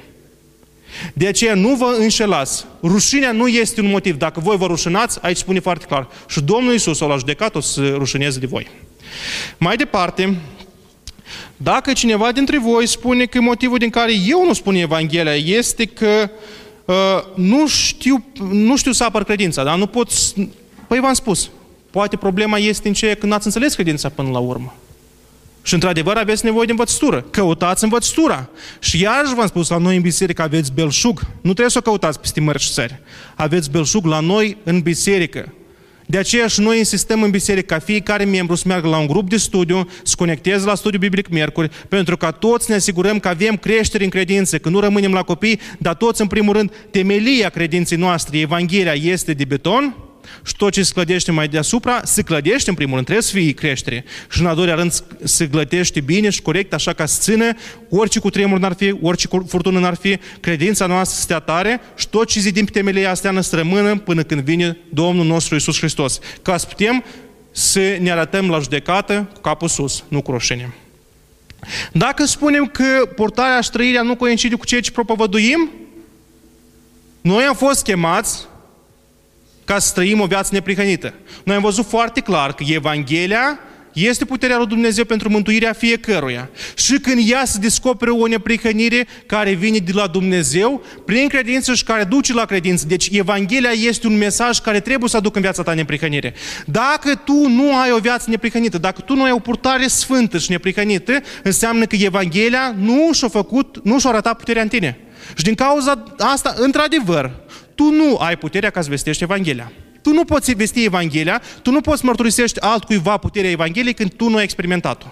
[1.15, 2.65] De aceea nu vă înșelați.
[2.83, 4.17] Rușinea nu este un motiv.
[4.17, 6.09] Dacă voi vă rușinați, aici spune foarte clar.
[6.29, 8.69] Și Domnul Isus o la judecat o să rușineze de voi.
[9.59, 10.37] Mai departe,
[11.63, 16.31] dacă cineva dintre voi spune că motivul din care eu nu spun Evanghelia este că
[16.85, 16.95] uh,
[17.35, 20.11] nu, știu, nu știu să apăr credința, dar nu pot...
[20.87, 21.51] Păi v-am spus,
[21.91, 24.75] poate problema este în ceea că n-ați înțeles credința până la urmă.
[25.63, 27.25] Și într-adevăr aveți nevoie de învățătură.
[27.31, 28.49] Căutați învățătura.
[28.79, 31.21] Și iarăși v-am spus, la noi în biserică aveți belșug.
[31.21, 33.01] Nu trebuie să o căutați peste mări și țări.
[33.35, 35.53] Aveți belșug la noi în biserică.
[36.11, 39.29] De aceea și noi insistăm în biserică ca fiecare membru să meargă la un grup
[39.29, 43.57] de studiu, să conecteze la studiu biblic miercuri, pentru ca toți ne asigurăm că avem
[43.57, 47.99] creștere în credință, că nu rămânem la copii, dar toți în primul rând, temelia credinței
[47.99, 50.10] noastre, Evanghelia este de beton,
[50.47, 53.53] și tot ce se clădește mai deasupra, se clădește în primul rând, trebuie să fie
[53.53, 54.05] creștere.
[54.31, 57.53] Și în al doilea rând se clădește bine și corect, așa ca să țină
[57.89, 62.09] orice cu tremur n-ar fi, orice furtună n-ar fi, credința noastră să stea tare și
[62.09, 66.19] tot ce zidim pe temelia astea să rămână până când vine Domnul nostru Isus Hristos.
[66.43, 67.05] Ca să putem
[67.51, 70.75] să ne arătăm la judecată cu capul sus, nu cu roșenie.
[71.93, 75.71] Dacă spunem că portarea și trăirea nu coincide cu ceea ce propovăduim,
[77.21, 78.47] noi am fost chemați
[79.71, 81.15] ca să trăim o viață neprihănită.
[81.45, 83.59] Noi am văzut foarte clar că Evanghelia
[83.93, 86.51] este puterea lui Dumnezeu pentru mântuirea fiecăruia.
[86.75, 91.85] Și când ea se descoperă o neprihănire care vine de la Dumnezeu, prin credință și
[91.85, 92.85] care duce la credință.
[92.89, 96.35] Deci Evanghelia este un mesaj care trebuie să aducă în viața ta neprihănire.
[96.67, 100.51] Dacă tu nu ai o viață neprihănită, dacă tu nu ai o purtare sfântă și
[100.51, 101.13] neprihănită,
[101.43, 104.99] înseamnă că Evanghelia nu și-a făcut, nu și-a arătat puterea în tine.
[105.35, 107.31] Și din cauza asta, într-adevăr,
[107.81, 109.73] tu nu ai puterea ca să vestești Evanghelia.
[110.03, 114.37] Tu nu poți vesti Evanghelia, tu nu poți mărturisești altcuiva puterea Evangheliei când tu nu
[114.37, 115.07] ai experimentat-o.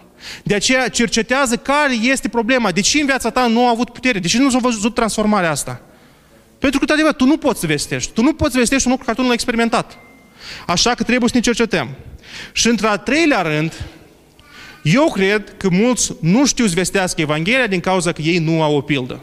[0.45, 4.19] De aceea cercetează care este problema, de ce în viața ta nu a avut putere,
[4.19, 5.81] de ce nu s-a văzut transformarea asta.
[6.59, 8.13] Pentru că, adevăr, tu nu poți să vestești.
[8.13, 9.99] Tu nu poți să vestești un lucru care tu nu l-ai experimentat.
[10.67, 11.89] Așa că trebuie să ne cercetăm.
[12.53, 13.73] Și într-al treilea rând,
[14.83, 18.77] eu cred că mulți nu știu să vestească Evanghelia din cauza că ei nu au
[18.77, 19.21] o pildă.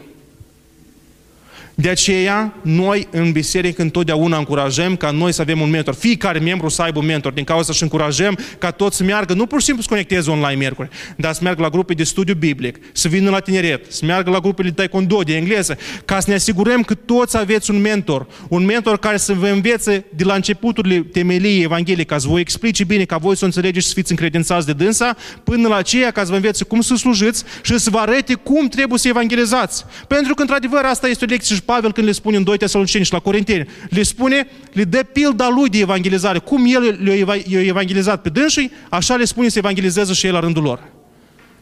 [1.78, 5.94] De aceea, noi în biserică întotdeauna încurajăm ca noi să avem un mentor.
[5.94, 7.32] Fiecare membru să aibă un mentor.
[7.32, 10.54] Din cauza să încurajăm ca toți să meargă, nu pur și simplu să conecteze online
[10.54, 14.30] miercuri, dar să meargă la grupe de studiu biblic, să vină la tineret, să meargă
[14.30, 18.26] la grupele de taekwondo, de engleză, ca să ne asigurăm că toți aveți un mentor.
[18.48, 22.84] Un mentor care să vă învețe de la începuturile temeliei Evangheliei, ca să vă explice
[22.84, 26.10] bine, ca voi să o înțelegeți și să fiți încredințați de dânsa, până la aceea
[26.10, 29.84] ca să vă învețe cum să slujiți și să vă arăte cum trebuie să evanghelizați.
[30.08, 33.04] Pentru că, într-adevăr, asta este o lecție și Pavel când le spune în 2 Tesaloniceni
[33.04, 36.38] și la Corinteni, le spune, le dă pilda lui de evangelizare.
[36.38, 40.62] Cum el le-a evangelizat pe dânsii, așa le spune să evangelizeze și el la rândul
[40.62, 40.82] lor.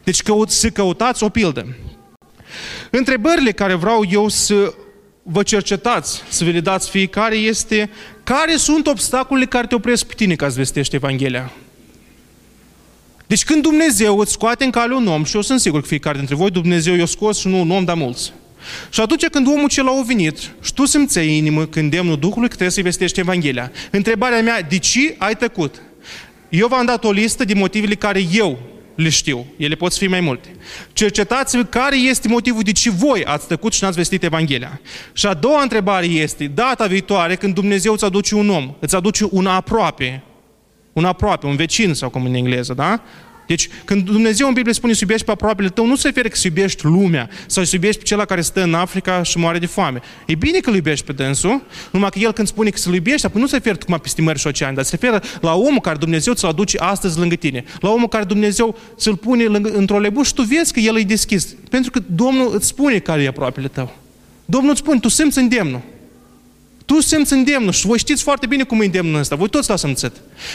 [0.03, 1.75] Deci căut, să căutați o pildă.
[2.89, 4.73] Întrebările care vreau eu să
[5.23, 7.89] vă cercetați, să vi le dați fiecare, este
[8.23, 11.51] care sunt obstacolele care te opresc pe tine ca să vestești Evanghelia?
[13.27, 16.17] Deci când Dumnezeu îți scoate în cale un om, și eu sunt sigur că fiecare
[16.17, 18.33] dintre voi, Dumnezeu i-a scos și nu un om, dar mulți.
[18.89, 22.53] Și atunci când omul cel a venit și tu simțeai inimă când demnul Duhului că
[22.53, 23.71] trebuie să-i vestești Evanghelia.
[23.91, 25.81] Întrebarea mea, de ce ai tăcut?
[26.49, 28.59] Eu v-am dat o listă de motivele care eu
[28.95, 29.45] le știu.
[29.57, 30.55] Ele pot fi mai multe.
[30.93, 34.81] Cercetați-vă care este motivul de ce voi ați tăcut și n-ați vestit Evanghelia.
[35.13, 39.27] Și a doua întrebare este, data viitoare, când Dumnezeu îți aduce un om, îți aduce
[39.31, 40.23] un aproape,
[40.93, 43.01] un aproape, un vecin sau cum în engleză, da?
[43.47, 46.35] Deci, când Dumnezeu în Biblie spune să iubești pe aproapele tău, nu se referă că
[46.35, 49.65] să iubești lumea sau să iubești pe cel care stă în Africa și moare de
[49.65, 50.01] foame.
[50.25, 53.25] E bine că îl iubești pe dânsul, numai că el când spune că să-l iubești,
[53.25, 55.97] apoi nu se referă cum peste mări și oceani, dar se referă la omul care
[55.97, 57.63] Dumnezeu ți-l aduce astăzi lângă tine.
[57.79, 61.03] La omul care Dumnezeu ți-l pune lângă, într-o lebuș și tu vezi că el e
[61.03, 61.55] deschis.
[61.69, 63.95] Pentru că Domnul îți spune care e aproapele tău.
[64.45, 65.81] Domnul îți spune, tu simți îndemnul.
[66.85, 69.35] Tu simți îndemnul și voi știți foarte bine cum e îndemnul ăsta.
[69.35, 70.11] Voi toți l-ați simțit.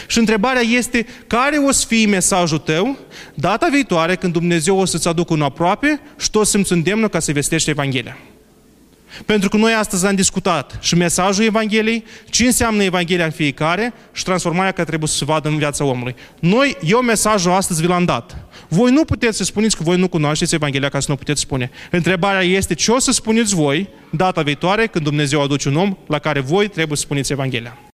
[0.07, 2.99] Și întrebarea este, care o să fie mesajul tău
[3.35, 7.33] data viitoare când Dumnezeu o să-ți aducă un aproape și tu simți îndemnul ca să
[7.33, 8.16] vestești Evanghelia.
[9.26, 14.24] Pentru că noi astăzi am discutat și mesajul Evangheliei, ce înseamnă Evanghelia în fiecare și
[14.24, 16.14] transformarea care trebuie să se vadă în viața omului.
[16.39, 18.37] Noi, eu mesajul astăzi vi l-am dat.
[18.73, 21.71] Voi nu puteți să spuneți că voi nu cunoașteți Evanghelia ca să nu puteți spune.
[21.91, 26.18] Întrebarea este ce o să spuneți voi data viitoare când Dumnezeu aduce un om la
[26.18, 27.89] care voi trebuie să spuneți Evanghelia.